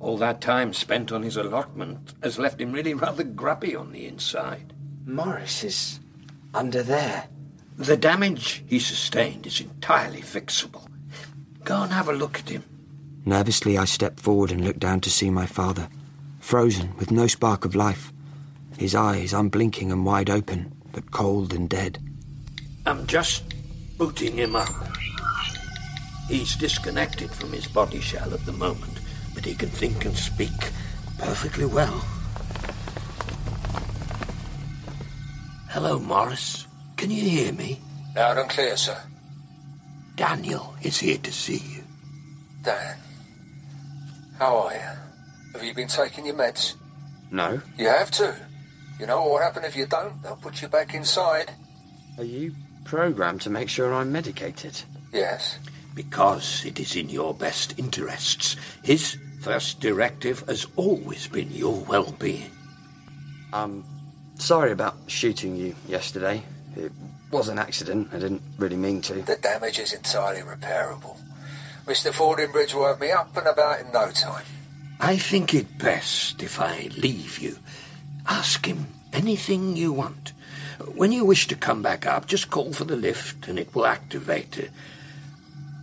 All 0.00 0.18
that 0.18 0.40
time 0.40 0.72
spent 0.72 1.12
on 1.12 1.22
his 1.22 1.36
allotment 1.36 2.14
has 2.20 2.36
left 2.36 2.60
him 2.60 2.72
really 2.72 2.94
rather 2.94 3.22
grubby 3.22 3.76
on 3.76 3.92
the 3.92 4.06
inside. 4.08 4.72
Morris 5.06 5.62
is 5.62 6.00
under 6.52 6.82
there. 6.82 7.28
The 7.78 7.96
damage 7.96 8.64
he 8.66 8.80
sustained 8.80 9.46
is 9.46 9.60
entirely 9.60 10.20
fixable. 10.20 10.88
Go 11.62 11.80
and 11.80 11.92
have 11.92 12.08
a 12.08 12.12
look 12.12 12.40
at 12.40 12.48
him. 12.48 12.64
Nervously, 13.24 13.78
I 13.78 13.84
step 13.84 14.18
forward 14.18 14.50
and 14.50 14.64
look 14.64 14.80
down 14.80 15.00
to 15.02 15.10
see 15.10 15.30
my 15.30 15.46
father, 15.46 15.88
frozen 16.40 16.96
with 16.96 17.12
no 17.12 17.28
spark 17.28 17.64
of 17.64 17.76
life, 17.76 18.12
his 18.78 18.96
eyes 18.96 19.32
unblinking 19.32 19.92
and 19.92 20.04
wide 20.04 20.28
open, 20.28 20.74
but 20.92 21.10
cold 21.10 21.52
and 21.52 21.68
dead. 21.68 21.98
I'm 22.86 23.06
just 23.06 23.54
booting 23.98 24.36
him 24.36 24.54
up. 24.54 24.68
He's 26.28 26.56
disconnected 26.56 27.30
from 27.30 27.52
his 27.52 27.66
body 27.66 28.00
shell 28.00 28.32
at 28.32 28.44
the 28.46 28.52
moment, 28.52 29.00
but 29.34 29.44
he 29.44 29.54
can 29.54 29.68
think 29.68 30.04
and 30.04 30.16
speak 30.16 30.70
perfectly 31.18 31.66
well. 31.66 32.04
Hello, 35.68 35.98
Morris. 35.98 36.66
Can 36.96 37.10
you 37.10 37.22
hear 37.22 37.52
me? 37.52 37.80
Loud 38.14 38.38
and 38.38 38.50
clear, 38.50 38.76
sir. 38.76 38.98
Daniel 40.16 40.74
is 40.82 40.98
here 40.98 41.18
to 41.18 41.32
see 41.32 41.62
you. 41.74 41.82
Dan, 42.62 42.96
how 44.38 44.56
are 44.58 44.74
you? 44.74 44.80
Have 45.54 45.64
you 45.64 45.74
been 45.74 45.88
taking 45.88 46.26
your 46.26 46.34
meds? 46.34 46.74
No. 47.30 47.60
You 47.78 47.88
have 47.88 48.10
to. 48.12 48.36
You 48.98 49.06
know 49.06 49.22
what 49.22 49.30
will 49.30 49.38
happen 49.40 49.64
if 49.64 49.76
you 49.76 49.86
don't? 49.86 50.22
They'll 50.22 50.36
put 50.36 50.62
you 50.62 50.68
back 50.68 50.94
inside. 50.94 51.50
Are 52.18 52.24
you 52.24 52.54
programmed 52.84 53.40
to 53.42 53.50
make 53.50 53.68
sure 53.68 53.92
I'm 53.92 54.12
medicated? 54.12 54.82
Yes. 55.12 55.58
Because 55.94 56.64
it 56.64 56.80
is 56.80 56.96
in 56.96 57.08
your 57.08 57.34
best 57.34 57.78
interests. 57.78 58.56
His 58.82 59.18
first 59.40 59.80
directive 59.80 60.44
has 60.46 60.66
always 60.76 61.26
been 61.26 61.50
your 61.50 61.80
well 61.84 62.12
being. 62.18 62.50
I'm 63.52 63.64
um, 63.64 63.84
sorry 64.36 64.72
about 64.72 64.96
shooting 65.08 65.56
you 65.56 65.74
yesterday. 65.86 66.42
It 66.76 66.92
was 67.30 67.48
an 67.48 67.58
accident. 67.58 68.08
I 68.12 68.18
didn't 68.18 68.42
really 68.58 68.76
mean 68.76 69.02
to. 69.02 69.14
The 69.14 69.36
damage 69.36 69.78
is 69.78 69.92
entirely 69.92 70.40
repairable. 70.40 71.18
Mr. 71.86 72.12
Fordingbridge 72.12 72.74
will 72.74 72.86
have 72.86 73.00
me 73.00 73.10
up 73.10 73.36
and 73.36 73.46
about 73.46 73.80
in 73.80 73.92
no 73.92 74.10
time. 74.10 74.44
I 75.00 75.16
think 75.16 75.52
it 75.52 75.78
best 75.78 76.42
if 76.42 76.60
I 76.60 76.88
leave 76.96 77.38
you. 77.38 77.56
Ask 78.28 78.66
him 78.66 78.86
anything 79.12 79.76
you 79.76 79.92
want. 79.92 80.32
When 80.94 81.12
you 81.12 81.24
wish 81.24 81.46
to 81.48 81.54
come 81.56 81.82
back 81.82 82.06
up, 82.06 82.26
just 82.26 82.50
call 82.50 82.72
for 82.72 82.84
the 82.84 82.96
lift 82.96 83.48
and 83.48 83.58
it 83.58 83.74
will 83.74 83.86
activate. 83.86 84.70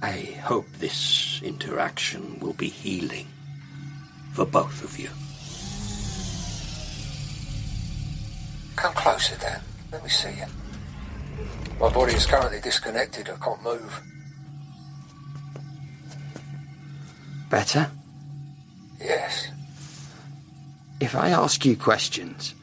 I 0.02 0.38
hope 0.44 0.68
this 0.74 1.42
interaction 1.44 2.40
will 2.40 2.54
be 2.54 2.70
healing 2.70 3.28
for 4.34 4.46
both 4.46 4.84
of 4.84 4.98
you. 5.00 5.10
Come 8.76 8.94
closer, 8.94 9.36
Dan. 9.38 9.62
Let 9.92 10.04
me 10.04 10.10
see 10.10 10.30
you. 10.30 10.46
My 11.80 11.90
body 11.90 12.14
is 12.14 12.26
currently 12.26 12.62
disconnected. 12.62 13.30
I 13.30 13.36
can't 13.44 13.64
move. 13.64 14.02
Better? 17.50 17.90
Yes. 19.02 19.50
If 21.00 21.16
I 21.16 21.30
ask 21.30 21.66
you 21.66 21.76
questions, 21.78 22.54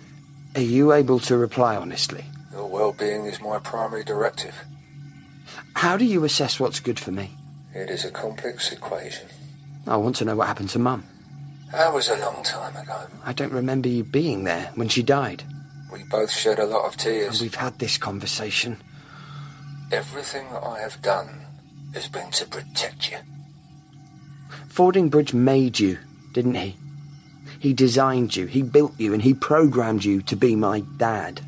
are 0.54 0.60
you 0.60 0.92
able 0.92 1.18
to 1.20 1.36
reply 1.36 1.76
honestly? 1.76 2.24
Your 2.52 2.66
well-being 2.68 3.24
is 3.26 3.40
my 3.40 3.58
primary 3.58 4.04
directive. 4.04 4.54
How 5.74 5.96
do 5.96 6.04
you 6.04 6.24
assess 6.24 6.58
what's 6.60 6.80
good 6.80 6.98
for 6.98 7.12
me? 7.12 7.30
It 7.74 7.90
is 7.90 8.04
a 8.04 8.10
complex 8.10 8.72
equation. 8.72 9.28
I 9.86 9.96
want 9.96 10.16
to 10.16 10.24
know 10.24 10.36
what 10.36 10.48
happened 10.48 10.70
to 10.70 10.78
Mum. 10.78 11.04
That 11.72 11.92
was 11.92 12.08
a 12.08 12.16
long 12.18 12.42
time 12.42 12.76
ago. 12.76 13.06
I 13.24 13.32
don't 13.32 13.52
remember 13.52 13.88
you 13.88 14.04
being 14.04 14.44
there 14.44 14.70
when 14.74 14.88
she 14.88 15.02
died. 15.02 15.44
We 15.92 16.02
both 16.04 16.30
shed 16.30 16.58
a 16.58 16.66
lot 16.66 16.84
of 16.86 16.92
And 16.92 17.00
tears. 17.00 17.40
we've 17.40 17.54
had 17.54 17.78
this 17.78 17.96
conversation. 17.98 18.78
Everything 19.92 20.46
I 20.48 20.80
have 20.80 21.00
done 21.02 21.40
has 21.94 22.08
been 22.08 22.30
to 22.32 22.46
protect 22.46 23.10
you. 23.10 23.18
Fordingbridge 24.68 25.32
made 25.32 25.78
you, 25.78 25.98
didn't 26.32 26.54
he? 26.54 26.76
He 27.58 27.72
designed 27.72 28.36
you, 28.36 28.46
he 28.46 28.62
built 28.62 28.94
you, 28.98 29.12
and 29.12 29.22
he 29.22 29.34
programmed 29.34 30.04
you 30.04 30.22
to 30.22 30.36
be 30.36 30.54
my 30.56 30.80
dad. 30.98 31.40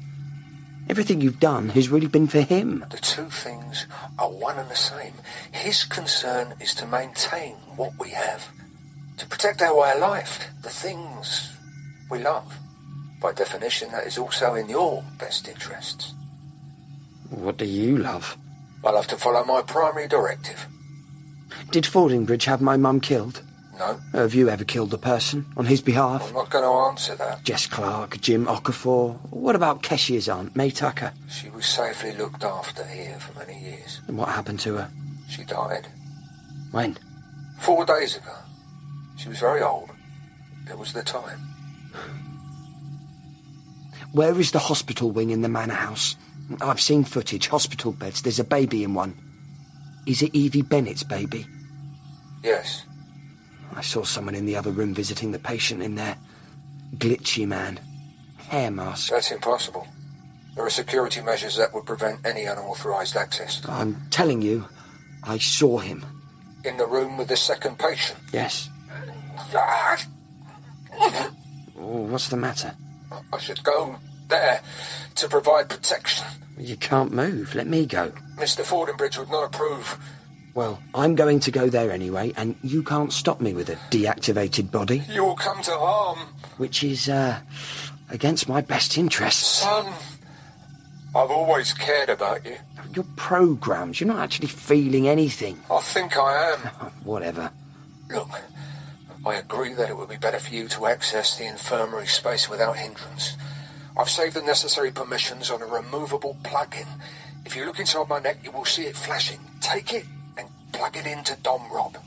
Everything 0.89 1.21
you've 1.21 1.41
done 1.41 1.69
has 1.71 1.91
really 1.91 2.07
been 2.07 2.27
for 2.27 2.41
him. 2.41 2.85
The 2.91 2.97
two 2.97 3.29
things 3.29 3.87
are 4.19 4.31
one 4.31 4.57
and 4.57 4.71
the 4.71 4.75
same. 4.75 5.13
His 5.53 5.85
concern 5.85 6.55
is 6.61 6.75
to 6.77 6.87
maintain 6.87 7.55
what 7.77 7.93
we 8.01 8.11
have, 8.11 8.49
to 9.19 9.27
protect 9.27 9.61
our 9.61 9.77
way 9.77 9.93
of 9.93 10.01
life, 10.01 10.49
the 10.63 10.71
things 10.71 11.55
we 12.11 12.21
love. 12.21 12.57
By 13.21 13.33
definition, 13.33 13.91
that 13.93 14.07
is 14.07 14.17
also 14.17 14.55
in 14.55 14.69
your 14.69 15.05
best 15.19 15.47
interests. 15.47 16.15
What 17.29 17.59
do 17.59 17.67
you 17.67 17.99
love? 17.99 18.39
I 18.83 18.91
love 18.91 19.09
to 19.09 19.17
follow 19.17 19.45
my 19.45 19.61
primary 19.63 20.09
directive. 20.09 20.67
Did 21.71 21.85
Fordingbridge 21.85 22.45
have 22.45 22.63
my 22.63 22.77
mum 22.79 23.01
killed? 23.01 23.43
No, 23.79 24.01
Have 24.13 24.35
you 24.35 24.49
ever 24.49 24.65
killed 24.65 24.93
a 24.93 24.99
person 24.99 25.47
on 25.57 25.67
his 25.67 25.81
behalf? 25.81 26.29
I'm 26.29 26.35
not 26.35 26.51
going 26.51 26.65
to 26.65 26.89
answer 26.91 27.15
that. 27.15 27.45
Jess 27.45 27.67
Clark, 27.67 28.21
Jim 28.21 28.47
Okafor. 28.47 29.17
What 29.31 29.55
about 29.55 29.83
Keshia's 29.83 30.29
aunt, 30.29 30.57
May 30.57 30.71
Tucker? 30.71 31.13
She 31.31 31.49
was 31.51 31.65
safely 31.65 32.13
looked 32.17 32.43
after 32.43 32.85
here 32.85 33.19
for 33.21 33.39
many 33.39 33.61
years. 33.63 34.01
And 34.09 34.19
what 34.19 34.29
happened 34.31 34.59
to 34.61 34.75
her? 34.77 34.91
She 35.29 35.45
died 35.45 35.87
When? 36.73 36.99
four 37.61 37.85
days 37.85 38.17
ago. 38.17 38.35
She 39.17 39.29
was 39.29 39.39
very 39.39 39.63
old. 39.63 39.91
It 40.69 40.77
was 40.79 40.93
the 40.93 41.03
time. 41.03 41.39
Where 44.13 44.39
is 44.41 44.51
the 44.53 44.59
hospital 44.59 45.11
wing 45.11 45.31
in 45.31 45.43
the 45.43 45.49
manor 45.49 45.75
house? 45.75 46.17
I've 46.61 46.81
seen 46.81 47.05
footage, 47.05 47.49
hospital 47.49 47.93
beds. 47.93 48.23
There's 48.23 48.39
a 48.41 48.45
baby 48.45 48.83
in 48.83 48.95
one. 48.95 49.15
Is 50.07 50.23
it 50.23 50.35
Evie 50.35 50.63
Bennett's 50.63 51.03
baby? 51.03 51.47
Yes, 52.43 52.85
I 53.79 53.81
saw 53.81 54.03
someone 54.03 54.35
in 54.35 54.45
the 54.45 54.57
other 54.57 54.73
room 54.73 54.93
visiting 54.93 55.31
the 55.31 55.39
patient 55.39 55.85
in 55.85 55.95
there. 55.95 56.17
Glitchy 56.97 57.47
man. 57.47 57.79
Hare 58.49 58.73
Mask. 58.73 59.09
that's 59.09 59.31
impossible. 59.31 59.87
There 60.57 60.67
are 60.67 60.71
security 60.71 61.21
measures 61.21 61.57
that 61.59 61.73
would 61.73 61.87
prevent 61.87 62.27
any 62.27 62.47
unauthorized 62.47 63.17
access. 63.17 63.63
I'm 63.69 64.03
telling 64.11 64.43
you, 64.43 64.67
I 65.23 65.39
saw 65.39 65.79
him. 65.79 66.05
In 66.65 66.77
the 66.77 66.89
room 66.89 67.17
with 67.17 67.29
the 67.29 67.37
second 67.37 67.79
patient. 67.79 68.19
Yes. 68.33 68.69
Oh, 71.81 72.09
what's 72.11 72.29
the 72.29 72.37
matter? 72.37 72.75
I 73.33 73.39
should 73.39 73.63
go 73.63 73.97
there 74.27 74.61
to 75.15 75.29
provide 75.29 75.69
protection. 75.69 76.27
You 76.59 76.77
can't 76.77 77.13
move. 77.13 77.55
Let 77.55 77.69
me 77.69 77.87
go. 77.87 78.11
Mr. 78.35 78.65
Fordingbridge 78.65 79.19
would 79.19 79.31
not 79.31 79.45
approve. 79.55 79.97
Well, 80.59 80.83
I'm 80.93 81.15
going 81.15 81.39
to 81.39 81.53
go 81.53 81.69
there 81.69 81.93
anyway, 81.93 82.33
and 82.37 82.57
you 82.65 82.83
can't 82.83 83.13
stop 83.13 83.41
me 83.41 83.55
with 83.55 83.69
a 83.69 83.77
deactivated 83.93 84.73
body, 84.73 85.05
You 85.09 85.25
will 85.25 85.37
come 85.37 85.63
to 85.63 85.71
harm. 85.71 86.19
which 86.57 86.83
is, 86.83 87.09
uh, 87.09 87.39
against 88.11 88.49
my 88.49 88.61
best 88.61 88.99
interests. 88.99 89.61
Son, 89.61 89.87
I've 91.15 91.31
always 91.31 91.73
cared 91.73 92.09
about 92.09 92.45
you. 92.45 92.57
You're 92.93 93.07
programmed. 93.15 94.01
You're 94.01 94.09
not 94.09 94.19
actually 94.19 94.49
feeling 94.49 95.07
anything. 95.07 95.61
I 95.71 95.79
think 95.79 96.17
I 96.19 96.51
am. 96.55 96.59
Whatever. 97.05 97.53
Look, 98.11 98.43
I 99.25 99.37
agree 99.37 99.75
that 99.75 99.89
it 99.89 99.97
would 99.97 100.09
be 100.09 100.17
better 100.17 100.41
for 100.41 100.53
you 100.53 100.67
to 100.71 100.87
access 100.87 101.39
the 101.39 101.47
infirmary 101.47 102.09
space 102.09 102.49
without 102.51 102.77
hindrance. 102.77 103.37
I've 103.97 104.11
saved 104.11 104.35
the 104.35 104.43
necessary 104.43 104.91
permissions 104.91 105.53
on 105.53 105.63
a 105.63 105.67
removable 105.67 106.37
plug-in. 106.43 106.89
If 107.47 107.55
you 107.55 107.65
look 107.65 107.79
inside 107.79 108.09
my 108.09 108.19
neck, 108.19 108.39
you 108.43 108.51
will 108.51 108.65
see 108.65 108.87
it 108.87 108.97
flashing. 108.97 109.39
Take 109.61 109.93
it 109.95 110.05
plug 110.73 110.97
it 110.97 111.07
into 111.07 111.37
Dom 111.43 111.63
Rob. 111.73 111.99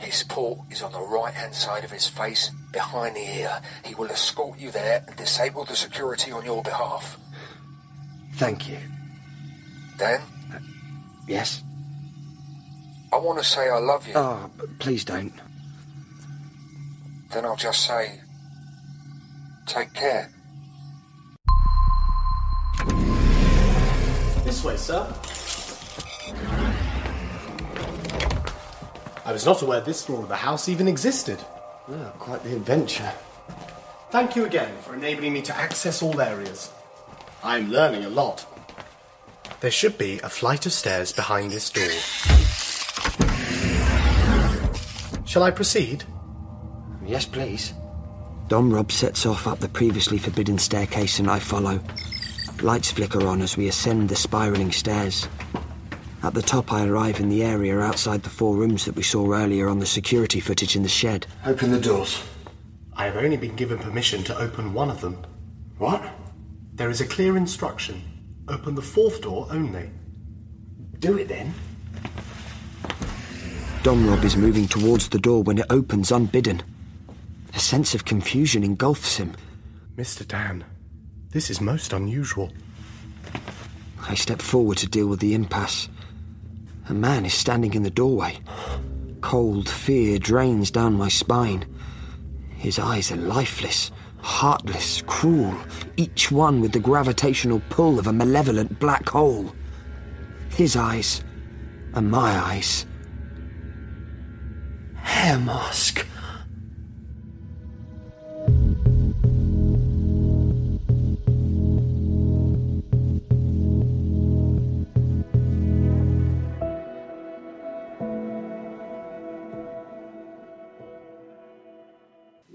His 0.00 0.22
port 0.24 0.60
is 0.70 0.82
on 0.82 0.92
the 0.92 1.00
right-hand 1.00 1.54
side 1.54 1.84
of 1.84 1.90
his 1.90 2.08
face, 2.08 2.50
behind 2.72 3.16
the 3.16 3.20
ear. 3.38 3.60
He 3.84 3.94
will 3.94 4.10
escort 4.10 4.58
you 4.58 4.70
there 4.70 5.04
and 5.06 5.16
disable 5.16 5.64
the 5.64 5.76
security 5.76 6.32
on 6.32 6.44
your 6.44 6.62
behalf. 6.62 7.18
Thank 8.34 8.68
you. 8.68 8.78
Dan, 9.96 10.20
uh, 10.52 10.58
Yes? 11.28 11.62
I 13.12 13.16
want 13.18 13.38
to 13.38 13.44
say 13.44 13.70
I 13.70 13.78
love 13.78 14.08
you. 14.08 14.14
Oh, 14.16 14.50
please 14.80 15.04
don't. 15.04 15.32
Then 17.32 17.44
I'll 17.44 17.56
just 17.56 17.86
say, 17.86 18.20
take 19.66 19.94
care. 19.94 20.30
This 24.44 24.64
way, 24.64 24.76
sir. 24.76 25.06
I 29.26 29.32
was 29.32 29.46
not 29.46 29.62
aware 29.62 29.80
this 29.80 30.04
floor 30.04 30.22
of 30.22 30.28
the 30.28 30.36
house 30.36 30.68
even 30.68 30.86
existed. 30.86 31.38
Ah, 31.90 32.12
quite 32.18 32.44
the 32.44 32.54
adventure. 32.54 33.10
Thank 34.10 34.36
you 34.36 34.44
again 34.44 34.76
for 34.82 34.94
enabling 34.94 35.32
me 35.32 35.42
to 35.42 35.56
access 35.56 36.02
all 36.02 36.20
areas. 36.20 36.70
I'm 37.42 37.70
learning 37.70 38.04
a 38.04 38.10
lot. 38.10 38.46
There 39.60 39.70
should 39.70 39.96
be 39.96 40.20
a 40.20 40.28
flight 40.28 40.66
of 40.66 40.72
stairs 40.72 41.12
behind 41.12 41.50
this 41.50 41.70
door. 41.70 41.88
Shall 45.24 45.42
I 45.42 45.50
proceed? 45.50 46.04
Yes, 47.06 47.24
please. 47.24 47.72
Dom 48.48 48.72
Rob 48.72 48.92
sets 48.92 49.24
off 49.24 49.46
up 49.46 49.58
the 49.58 49.68
previously 49.68 50.18
forbidden 50.18 50.58
staircase 50.58 51.18
and 51.18 51.30
I 51.30 51.38
follow. 51.38 51.80
Lights 52.62 52.92
flicker 52.92 53.26
on 53.26 53.40
as 53.40 53.56
we 53.56 53.68
ascend 53.68 54.10
the 54.10 54.16
spiralling 54.16 54.70
stairs. 54.70 55.26
At 56.24 56.32
the 56.32 56.40
top, 56.40 56.72
I 56.72 56.86
arrive 56.86 57.20
in 57.20 57.28
the 57.28 57.44
area 57.44 57.78
outside 57.78 58.22
the 58.22 58.30
four 58.30 58.56
rooms 58.56 58.86
that 58.86 58.96
we 58.96 59.02
saw 59.02 59.34
earlier 59.34 59.68
on 59.68 59.78
the 59.78 59.84
security 59.84 60.40
footage 60.40 60.74
in 60.74 60.82
the 60.82 60.88
shed. 60.88 61.26
Open 61.44 61.70
the 61.70 61.78
doors. 61.78 62.22
I 62.96 63.04
have 63.04 63.18
only 63.18 63.36
been 63.36 63.54
given 63.56 63.78
permission 63.78 64.24
to 64.24 64.38
open 64.38 64.72
one 64.72 64.88
of 64.88 65.02
them. 65.02 65.22
What? 65.76 66.02
There 66.72 66.88
is 66.88 67.02
a 67.02 67.06
clear 67.06 67.36
instruction. 67.36 68.02
Open 68.48 68.74
the 68.74 68.80
fourth 68.80 69.20
door 69.20 69.46
only. 69.50 69.90
Do 70.98 71.18
it 71.18 71.28
then. 71.28 71.52
Dom 73.82 74.08
Rob 74.08 74.24
is 74.24 74.34
moving 74.34 74.66
towards 74.66 75.10
the 75.10 75.18
door 75.18 75.42
when 75.42 75.58
it 75.58 75.66
opens 75.68 76.10
unbidden. 76.10 76.62
A 77.52 77.58
sense 77.58 77.94
of 77.94 78.06
confusion 78.06 78.64
engulfs 78.64 79.18
him. 79.18 79.34
Mr. 79.94 80.26
Dan, 80.26 80.64
this 81.32 81.50
is 81.50 81.60
most 81.60 81.92
unusual. 81.92 82.50
I 84.08 84.14
step 84.14 84.40
forward 84.40 84.78
to 84.78 84.86
deal 84.86 85.06
with 85.06 85.20
the 85.20 85.34
impasse. 85.34 85.90
A 86.88 86.94
man 86.94 87.24
is 87.24 87.32
standing 87.32 87.74
in 87.74 87.82
the 87.82 87.90
doorway. 87.90 88.38
Cold 89.22 89.68
fear 89.68 90.18
drains 90.18 90.70
down 90.70 90.94
my 90.94 91.08
spine. 91.08 91.64
His 92.56 92.78
eyes 92.78 93.10
are 93.10 93.16
lifeless, 93.16 93.90
heartless, 94.18 95.02
cruel, 95.06 95.54
each 95.96 96.30
one 96.30 96.60
with 96.60 96.72
the 96.72 96.80
gravitational 96.80 97.62
pull 97.70 97.98
of 97.98 98.06
a 98.06 98.12
malevolent 98.12 98.78
black 98.78 99.08
hole. 99.08 99.54
His 100.50 100.76
eyes 100.76 101.22
are 101.94 102.02
my 102.02 102.38
eyes. 102.38 102.84
Hare 104.96 105.38
Mask. 105.38 106.06